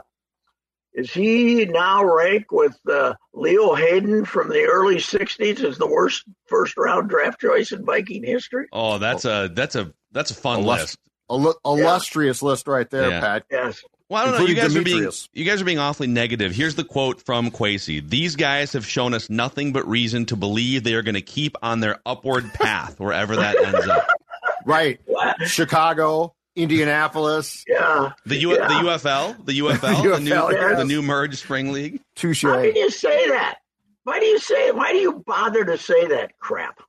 is 0.93 1.13
he 1.13 1.65
now 1.65 2.03
ranked 2.03 2.51
with 2.51 2.75
uh, 2.89 3.13
Leo 3.33 3.75
Hayden 3.75 4.25
from 4.25 4.49
the 4.49 4.63
early 4.63 4.95
'60s 4.95 5.63
as 5.63 5.77
the 5.77 5.87
worst 5.87 6.23
first 6.47 6.77
round 6.77 7.09
draft 7.09 7.39
choice 7.39 7.71
in 7.71 7.85
Viking 7.85 8.23
history? 8.23 8.67
Oh, 8.73 8.97
that's 8.97 9.25
a 9.25 9.51
that's 9.53 9.75
a 9.75 9.93
that's 10.11 10.31
a 10.31 10.35
fun 10.35 10.63
list. 10.63 10.97
Illustrious 11.29 12.41
yeah. 12.41 12.47
list 12.47 12.67
right 12.67 12.89
there, 12.89 13.09
yeah. 13.09 13.19
Pat. 13.19 13.45
Yes. 13.51 13.83
Well, 14.09 14.23
I 14.23 14.25
don't 14.25 14.39
know. 14.39 14.47
You 14.47 14.55
guys 14.55 14.73
Demetrius. 14.73 15.25
are 15.25 15.29
being 15.33 15.45
you 15.45 15.51
guys 15.51 15.61
are 15.61 15.65
being 15.65 15.77
awfully 15.77 16.07
negative. 16.07 16.51
Here's 16.51 16.73
the 16.73 16.83
quote 16.83 17.21
from 17.21 17.51
Kwesi: 17.51 18.07
"These 18.07 18.35
guys 18.35 18.73
have 18.73 18.85
shown 18.85 19.13
us 19.13 19.29
nothing 19.29 19.71
but 19.71 19.87
reason 19.87 20.25
to 20.27 20.35
believe 20.35 20.83
they 20.83 20.95
are 20.95 21.03
going 21.03 21.15
to 21.15 21.21
keep 21.21 21.55
on 21.61 21.79
their 21.79 21.99
upward 22.07 22.51
path, 22.53 22.99
wherever 22.99 23.35
that 23.35 23.55
ends 23.57 23.87
up." 23.87 24.07
Right, 24.65 24.99
Chicago, 25.45 26.35
Indianapolis. 26.55 27.63
Yeah, 27.65 28.11
the 28.25 28.35
U- 28.35 28.57
yeah. 28.57 28.67
the 28.67 28.73
UFL, 28.73 29.45
the 29.45 29.57
UFL, 29.59 30.03
the, 30.03 30.09
the 30.09 30.19
new 30.19 30.29
yes. 30.29 30.77
the 30.77 30.83
new 30.83 31.01
merged 31.01 31.37
spring 31.37 31.71
league. 31.71 32.01
Touche. 32.15 32.43
How 32.43 32.61
can 32.61 32.75
you 32.75 32.91
say 32.91 33.29
that? 33.29 33.59
Why 34.03 34.19
do 34.19 34.25
you 34.25 34.37
say? 34.37 34.71
Why 34.71 34.91
do 34.91 34.97
you 34.97 35.23
bother 35.25 35.63
to 35.63 35.77
say 35.77 36.07
that 36.07 36.37
crap? 36.39 36.81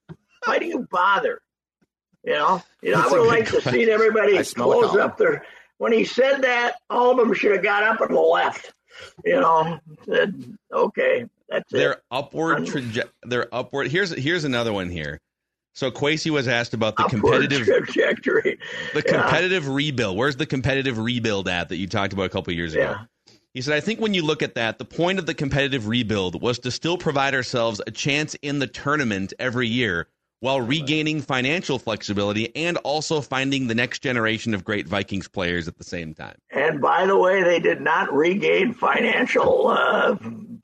Why 0.45 0.59
do 0.59 0.67
you 0.67 0.87
bother? 0.91 1.41
You 2.25 2.35
know, 2.35 2.63
you 2.83 2.93
know, 2.93 3.03
I 3.07 3.11
would 3.11 3.29
like 3.29 3.49
to 3.51 3.61
see 3.63 3.91
everybody 3.91 4.43
close 4.45 4.97
up 4.97 5.17
their 5.17 5.45
when 5.79 5.93
he 5.93 6.05
said 6.05 6.43
that, 6.43 6.75
all 6.91 7.11
of 7.11 7.17
them 7.17 7.33
should 7.33 7.53
have 7.53 7.63
got 7.63 7.83
up 7.83 8.01
and 8.03 8.15
left. 8.15 8.75
You 9.25 9.41
know, 9.41 9.79
said, 10.05 10.59
okay, 10.71 11.25
that's 11.49 11.73
their 11.73 11.93
it. 11.93 12.03
upward 12.11 12.59
traje- 12.59 13.09
their 13.23 13.53
upward. 13.55 13.89
Here's 13.89 14.11
here's 14.11 14.45
another 14.45 14.73
one 14.73 14.91
here. 14.91 15.21
So 15.75 15.91
Kwesi 15.91 16.31
was 16.31 16.49
asked 16.49 16.75
about 16.75 16.97
the 16.97 17.05
upward 17.05 17.23
competitive 17.23 17.67
trajectory, 17.67 18.59
the 18.93 19.03
yeah. 19.07 19.23
competitive 19.23 19.69
rebuild. 19.69 20.19
Where's 20.19 20.37
the 20.37 20.45
competitive 20.47 20.99
rebuild 20.99 21.49
at 21.49 21.71
that 21.71 21.77
you 21.77 21.87
talked 21.87 22.13
about 22.13 22.25
a 22.25 22.29
couple 22.29 22.53
years 22.53 22.75
ago? 22.75 22.97
Yeah. 22.99 23.35
He 23.55 23.63
said, 23.63 23.75
I 23.75 23.81
think 23.81 24.01
when 24.01 24.13
you 24.13 24.23
look 24.23 24.43
at 24.43 24.55
that, 24.55 24.79
the 24.79 24.85
point 24.85 25.19
of 25.19 25.27
the 25.27 25.35
competitive 25.35 25.89
rebuild 25.89 26.41
was 26.41 26.59
to 26.61 26.71
still 26.71 26.99
provide 26.99 27.35
ourselves 27.35 27.81
a 27.87 27.91
chance 27.91 28.37
in 28.43 28.59
the 28.59 28.67
tournament 28.67 29.33
every 29.39 29.67
year 29.67 30.09
while 30.41 30.61
regaining 30.61 31.21
financial 31.21 31.79
flexibility 31.79 32.55
and 32.57 32.77
also 32.79 33.21
finding 33.21 33.67
the 33.67 33.75
next 33.75 34.01
generation 34.01 34.55
of 34.55 34.65
great 34.65 34.89
Vikings 34.89 35.29
players 35.29 35.69
at 35.69 35.77
the 35.77 35.85
same 35.85 36.15
time. 36.15 36.37
And 36.51 36.81
by 36.81 37.07
the 37.07 37.17
way, 37.17 37.43
they 37.43 37.61
did 37.61 37.81
not 37.81 38.13
regain 38.13 38.73
financial 38.73 39.69
uh, 39.69 40.17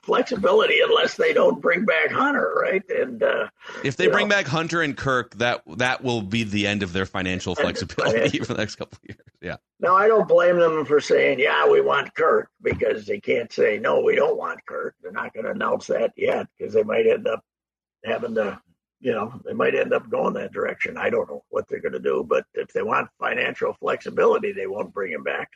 flexibility 0.03 0.81
unless 0.81 1.17
they 1.17 1.35
don't 1.35 1.61
bring 1.61 1.85
back 1.85 2.11
Hunter, 2.11 2.55
right? 2.61 2.83
And 2.89 3.23
uh, 3.23 3.49
if 3.85 3.97
they 3.97 4.07
bring 4.07 4.29
know, 4.29 4.37
back 4.37 4.47
Hunter 4.47 4.81
and 4.81 4.97
Kirk, 4.97 5.35
that 5.37 5.62
that 5.77 6.03
will 6.03 6.23
be 6.23 6.45
the 6.45 6.67
end 6.67 6.83
of 6.83 6.93
their 6.93 7.07
financial 7.07 7.55
flexibility 7.55 8.39
for 8.45 8.55
the 8.55 8.59
next 8.59 8.77
couple 8.77 8.99
of 9.03 9.09
years. 9.09 9.29
Yeah. 9.43 9.57
No, 9.79 9.95
I 9.95 10.09
don't 10.09 10.27
blame 10.27 10.59
them 10.59 10.87
for 10.87 11.01
saying, 11.01 11.39
"Yeah, 11.39 11.69
we 11.69 11.83
want 11.83 12.15
Kirk," 12.15 12.49
because 12.62 13.05
they 13.05 13.21
can't 13.21 13.53
say, 13.53 13.79
"No, 13.79 14.01
we 14.01 14.17
don't 14.17 14.39
want 14.39 14.65
Kirk." 14.65 14.95
They're 15.03 15.12
not 15.12 15.35
going 15.35 15.45
to 15.45 15.53
announce 15.53 15.89
that 15.89 16.12
yet 16.17 16.47
because 16.57 16.73
they 16.73 16.83
might 16.83 17.07
end 17.07 17.27
up 17.27 17.45
having 18.05 18.35
to 18.37 18.61
you 19.00 19.12
know, 19.12 19.40
they 19.44 19.52
might 19.52 19.74
end 19.74 19.92
up 19.92 20.09
going 20.09 20.35
that 20.35 20.52
direction. 20.52 20.96
I 20.96 21.11
don't 21.11 21.28
know 21.28 21.44
what 21.50 21.68
they're 21.68 21.80
going 21.80 21.92
to 21.92 21.98
do, 21.98 22.24
but 22.26 22.44
if 22.54 22.72
they 22.72 22.82
want 22.82 23.09
financial 23.18 23.74
flexibility, 23.74 24.52
they 24.52 24.66
won't 24.66 24.92
bring 24.92 25.12
him 25.12 25.22
back. 25.22 25.50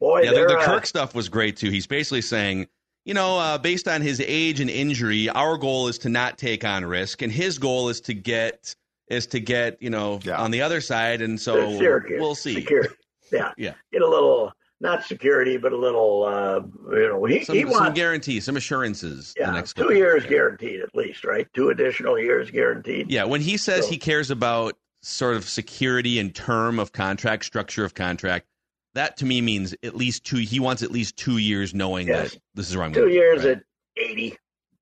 Boy, 0.00 0.22
yeah, 0.22 0.32
the, 0.32 0.46
the 0.46 0.56
Kirk 0.60 0.82
uh, 0.82 0.86
stuff 0.86 1.14
was 1.14 1.28
great 1.28 1.56
too. 1.56 1.70
He's 1.70 1.86
basically 1.86 2.22
saying, 2.22 2.68
you 3.04 3.14
know, 3.14 3.38
uh, 3.38 3.58
based 3.58 3.88
on 3.88 4.00
his 4.00 4.20
age 4.20 4.60
and 4.60 4.70
injury, 4.70 5.28
our 5.30 5.56
goal 5.56 5.88
is 5.88 5.98
to 5.98 6.08
not 6.08 6.38
take 6.38 6.64
on 6.64 6.84
risk, 6.84 7.22
and 7.22 7.32
his 7.32 7.58
goal 7.58 7.88
is 7.88 8.00
to 8.02 8.14
get 8.14 8.74
is 9.08 9.26
to 9.28 9.40
get 9.40 9.80
you 9.82 9.90
know 9.90 10.20
yeah. 10.22 10.40
on 10.40 10.50
the 10.50 10.62
other 10.62 10.80
side, 10.80 11.22
and 11.22 11.40
so 11.40 11.76
we'll 11.78 12.34
see. 12.34 12.54
Security. 12.54 12.94
Yeah, 13.32 13.52
yeah, 13.58 13.74
get 13.90 14.02
a 14.02 14.08
little 14.08 14.52
not 14.80 15.04
security, 15.04 15.56
but 15.56 15.72
a 15.72 15.76
little, 15.76 16.24
uh, 16.24 16.60
you 16.92 17.08
know, 17.08 17.24
he, 17.24 17.44
some, 17.44 17.56
he 17.56 17.64
wants 17.64 17.78
some 17.78 17.94
guarantees, 17.94 18.44
some 18.44 18.56
assurances. 18.56 19.34
Yeah, 19.36 19.60
two 19.62 19.94
years 19.94 20.24
guaranteed 20.24 20.80
at 20.80 20.94
least, 20.94 21.24
right? 21.24 21.46
Two 21.54 21.70
additional 21.70 22.18
years 22.18 22.50
guaranteed. 22.50 23.10
Yeah, 23.10 23.24
when 23.24 23.40
he 23.40 23.56
says 23.56 23.84
so, 23.84 23.90
he 23.90 23.98
cares 23.98 24.30
about 24.30 24.76
sort 25.02 25.36
of 25.36 25.48
security 25.48 26.18
and 26.18 26.34
term 26.34 26.78
of 26.78 26.92
contract, 26.92 27.44
structure 27.44 27.84
of 27.84 27.94
contract, 27.94 28.46
that 28.94 29.16
to 29.18 29.24
me 29.24 29.40
means 29.40 29.74
at 29.82 29.96
least 29.96 30.24
two. 30.24 30.38
He 30.38 30.60
wants 30.60 30.82
at 30.82 30.90
least 30.90 31.16
two 31.16 31.38
years, 31.38 31.74
knowing 31.74 32.08
yes. 32.08 32.32
that 32.32 32.40
this 32.54 32.70
is 32.70 32.76
where 32.76 32.86
I'm 32.86 32.92
two 32.92 33.00
going. 33.00 33.10
Two 33.10 33.14
years 33.14 33.44
right? 33.44 33.56
at 33.56 33.62
eighty, 33.96 34.36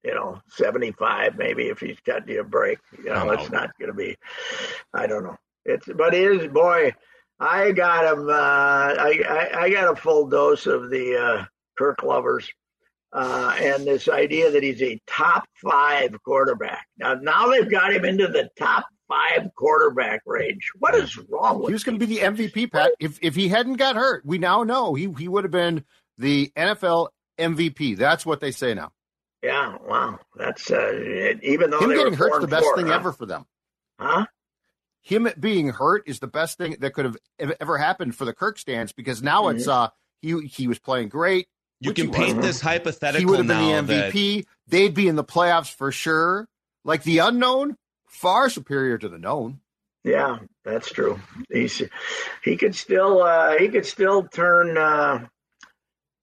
you 0.05 0.15
know, 0.15 0.41
seventy-five 0.49 1.37
maybe 1.37 1.65
if 1.65 1.81
he's 1.81 2.01
got 2.01 2.29
you 2.29 2.41
a 2.41 2.45
break. 2.45 2.79
You 2.99 3.11
know, 3.11 3.31
it's 3.31 3.51
not 3.51 3.71
going 3.79 3.91
to 3.91 3.97
be. 3.97 4.17
I 4.95 5.07
don't 5.07 5.25
know. 5.25 5.37
It's 5.65 5.87
but 5.95 6.15
it 6.15 6.23
is 6.23 6.49
boy 6.49 6.95
I 7.39 7.73
got 7.73 8.13
him. 8.13 8.29
Uh, 8.29 8.33
I, 8.33 9.23
I, 9.29 9.61
I 9.63 9.71
got 9.71 9.93
a 9.93 9.97
full 9.97 10.27
dose 10.27 10.67
of 10.67 10.91
the 10.91 11.17
uh, 11.17 11.45
Kirk 11.77 12.03
lovers, 12.03 12.51
uh, 13.13 13.55
and 13.59 13.87
this 13.87 14.09
idea 14.09 14.51
that 14.51 14.63
he's 14.63 14.83
a 14.83 15.01
top 15.07 15.45
five 15.63 16.17
quarterback. 16.25 16.87
Now, 16.99 17.15
now 17.15 17.51
they've 17.51 17.71
got 17.71 17.93
him 17.93 18.05
into 18.05 18.29
the 18.29 18.49
top 18.59 18.87
five 19.09 19.49
quarterback 19.57 20.23
range. 20.25 20.71
What 20.79 20.95
is 20.95 21.17
wrong 21.29 21.59
with? 21.59 21.69
He 21.69 21.73
was 21.73 21.85
going 21.85 21.99
to 21.99 22.07
be 22.07 22.15
the 22.15 22.23
MVP, 22.23 22.73
Pat. 22.73 22.93
If 22.99 23.19
if 23.23 23.35
he 23.35 23.49
hadn't 23.49 23.77
got 23.77 23.97
hurt, 23.97 24.25
we 24.25 24.39
now 24.39 24.63
know 24.63 24.95
he 24.95 25.13
he 25.19 25.29
would 25.29 25.45
have 25.45 25.51
been 25.51 25.85
the 26.19 26.53
NFL 26.57 27.09
MVP. 27.39 27.97
That's 27.97 28.25
what 28.25 28.41
they 28.41 28.51
say 28.51 28.75
now. 28.75 28.93
Yeah, 29.43 29.77
wow. 29.87 30.19
That's 30.35 30.71
uh, 30.71 31.35
even 31.43 31.71
though 31.71 31.81
him 31.81 31.91
getting 31.91 32.15
hurt's 32.15 32.39
the 32.39 32.49
best 32.49 32.65
four, 32.65 32.77
thing 32.77 32.87
huh? 32.87 32.95
ever 32.95 33.13
for 33.13 33.27
them. 33.27 33.47
Huh? 33.99 34.27
Him 35.07 35.29
being 35.39 35.69
hurt 35.69 36.03
is 36.07 36.19
the 36.19 36.27
best 36.27 36.59
thing 36.59 36.75
that 36.81 36.93
could 36.93 37.05
have 37.05 37.17
ever 37.61 37.79
happened 37.79 38.17
for 38.17 38.25
the 38.25 38.33
Kirk 38.33 38.59
stance 38.59 38.91
because 38.91 39.23
now 39.23 39.45
mm-hmm. 39.45 39.59
it's 39.59 39.69
uh 39.69 39.89
he 40.21 40.41
he 40.47 40.67
was 40.67 40.81
playing 40.81 41.11
great. 41.11 41.47
You 41.79 41.93
can 41.93 42.11
paint 42.11 42.43
this 42.43 42.61
hypothetical. 42.61 43.21
He 43.21 43.25
would 43.25 43.39
have 43.39 43.47
been 43.47 43.87
the 43.87 43.95
MVP. 43.95 44.37
That... 44.39 44.47
They'd 44.67 44.95
be 44.95 45.07
in 45.07 45.15
the 45.15 45.23
playoffs 45.23 45.73
for 45.73 45.93
sure. 45.93 46.49
Like 46.85 47.05
the 47.05 47.19
unknown, 47.19 47.77
far 48.09 48.51
superior 48.51 48.99
to 48.99 49.09
the 49.09 49.19
known. 49.19 49.61
Yeah, 50.03 50.39
that's 50.65 50.91
true. 50.91 51.21
He's 51.53 51.81
he 52.43 52.57
could 52.57 52.75
still 52.75 53.23
uh, 53.23 53.59
he 53.59 53.69
could 53.69 53.87
still 53.87 54.25
turn 54.25 54.77
uh, 54.77 55.29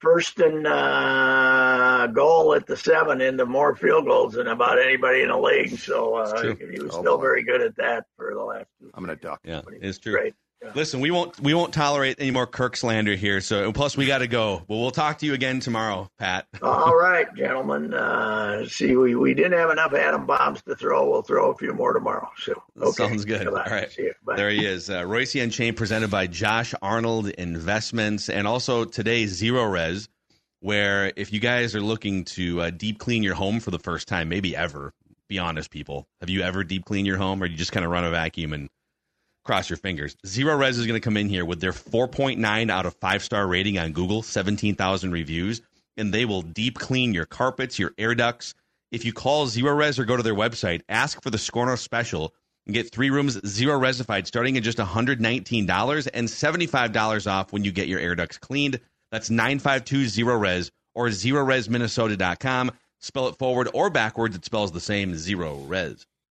first 0.03 0.37
and 0.39 0.67
uh, 0.67 2.07
goal 2.07 2.53
at 2.53 2.67
the 2.67 2.75
seven 2.75 3.21
into 3.21 3.45
more 3.45 3.73
field 3.75 4.05
goals 4.05 4.33
than 4.33 4.47
about 4.47 4.77
anybody 4.77 5.21
in 5.21 5.29
the 5.29 5.37
league. 5.37 5.79
So 5.79 6.15
uh, 6.15 6.41
he 6.43 6.79
was 6.79 6.93
oh, 6.93 6.99
still 6.99 7.17
boy. 7.17 7.23
very 7.23 7.43
good 7.43 7.61
at 7.61 7.75
that 7.77 8.05
for 8.17 8.33
the 8.35 8.43
last 8.43 8.67
two. 8.79 8.91
I'm 8.93 9.03
gonna 9.03 9.15
duck. 9.15 9.39
Yeah, 9.45 9.61
it's 9.81 9.97
true. 9.97 10.11
Great. 10.11 10.33
Listen, 10.75 10.99
we 10.99 11.11
won't 11.11 11.39
we 11.39 11.53
won't 11.53 11.73
tolerate 11.73 12.17
any 12.19 12.31
more 12.31 12.47
Kirk 12.47 12.75
slander 12.77 13.15
here. 13.15 13.41
So 13.41 13.71
plus 13.71 13.97
we 13.97 14.05
got 14.05 14.19
to 14.19 14.27
go. 14.27 14.63
But 14.67 14.77
we'll 14.77 14.91
talk 14.91 15.19
to 15.19 15.25
you 15.25 15.33
again 15.33 15.59
tomorrow, 15.59 16.09
Pat. 16.17 16.47
All 16.61 16.95
right, 16.95 17.27
gentlemen. 17.35 17.93
Uh, 17.93 18.65
see, 18.67 18.95
we, 18.95 19.15
we 19.15 19.33
didn't 19.33 19.53
have 19.53 19.69
enough 19.69 19.93
atom 19.93 20.25
bombs 20.25 20.61
to 20.63 20.75
throw. 20.75 21.09
We'll 21.09 21.21
throw 21.21 21.51
a 21.51 21.57
few 21.57 21.73
more 21.73 21.93
tomorrow. 21.93 22.29
So 22.37 22.61
okay. 22.81 23.07
sounds 23.07 23.25
good. 23.25 23.47
All 23.47 23.53
right. 23.53 23.89
There 24.35 24.49
he 24.49 24.65
is. 24.65 24.89
Uh, 24.89 25.01
Reusse 25.03 25.41
Unchained, 25.41 25.77
presented 25.77 26.09
by 26.09 26.27
Josh 26.27 26.73
Arnold 26.81 27.29
Investments, 27.29 28.29
and 28.29 28.47
also 28.47 28.85
today 28.85 29.25
Zero 29.27 29.65
Res, 29.65 30.09
where 30.59 31.11
if 31.15 31.33
you 31.33 31.39
guys 31.39 31.75
are 31.75 31.81
looking 31.81 32.23
to 32.25 32.61
uh, 32.61 32.69
deep 32.69 32.99
clean 32.99 33.23
your 33.23 33.35
home 33.35 33.59
for 33.59 33.71
the 33.71 33.79
first 33.79 34.07
time, 34.07 34.29
maybe 34.29 34.55
ever. 34.55 34.93
Be 35.29 35.39
honest, 35.39 35.71
people. 35.71 36.07
Have 36.19 36.29
you 36.29 36.41
ever 36.41 36.63
deep 36.63 36.85
cleaned 36.85 37.07
your 37.07 37.17
home, 37.17 37.41
or 37.41 37.45
you 37.45 37.55
just 37.55 37.71
kind 37.71 37.85
of 37.85 37.91
run 37.91 38.03
a 38.03 38.11
vacuum 38.11 38.53
and 38.53 38.69
cross 39.43 39.69
your 39.69 39.77
fingers. 39.77 40.15
Zero 40.25 40.55
Res 40.55 40.77
is 40.77 40.87
going 40.87 40.99
to 40.99 41.03
come 41.03 41.17
in 41.17 41.29
here 41.29 41.45
with 41.45 41.59
their 41.59 41.71
4.9 41.71 42.71
out 42.71 42.85
of 42.85 42.95
5 42.95 43.23
star 43.23 43.47
rating 43.47 43.77
on 43.77 43.91
Google, 43.91 44.21
17,000 44.21 45.11
reviews, 45.11 45.61
and 45.97 46.13
they 46.13 46.25
will 46.25 46.41
deep 46.41 46.79
clean 46.79 47.13
your 47.13 47.25
carpets, 47.25 47.77
your 47.77 47.93
air 47.97 48.15
ducts. 48.15 48.53
If 48.91 49.05
you 49.05 49.13
call 49.13 49.47
Zero 49.47 49.73
Res 49.73 49.99
or 49.99 50.05
go 50.05 50.17
to 50.17 50.23
their 50.23 50.35
website, 50.35 50.81
ask 50.87 51.21
for 51.21 51.29
the 51.29 51.37
Scorno 51.37 51.77
special 51.77 52.33
and 52.65 52.73
get 52.73 52.91
three 52.91 53.09
rooms 53.09 53.39
zero 53.45 53.79
resified 53.79 54.27
starting 54.27 54.55
at 54.57 54.63
just 54.63 54.77
$119 54.77 55.19
and 56.13 56.27
$75 56.27 57.31
off 57.31 57.51
when 57.51 57.63
you 57.63 57.71
get 57.71 57.87
your 57.87 57.99
air 57.99 58.15
ducts 58.15 58.37
cleaned. 58.37 58.79
That's 59.11 59.29
952 59.29 60.07
Zero 60.07 60.37
Res 60.37 60.71
or 60.95 61.07
zeroresminnesota.com. 61.07 62.71
Spell 62.99 63.27
it 63.27 63.37
forward 63.37 63.69
or 63.73 63.89
backwards, 63.89 64.35
it 64.35 64.45
spells 64.45 64.71
the 64.71 64.79
same 64.79 65.15
Zero 65.15 65.55
Res. 65.57 66.05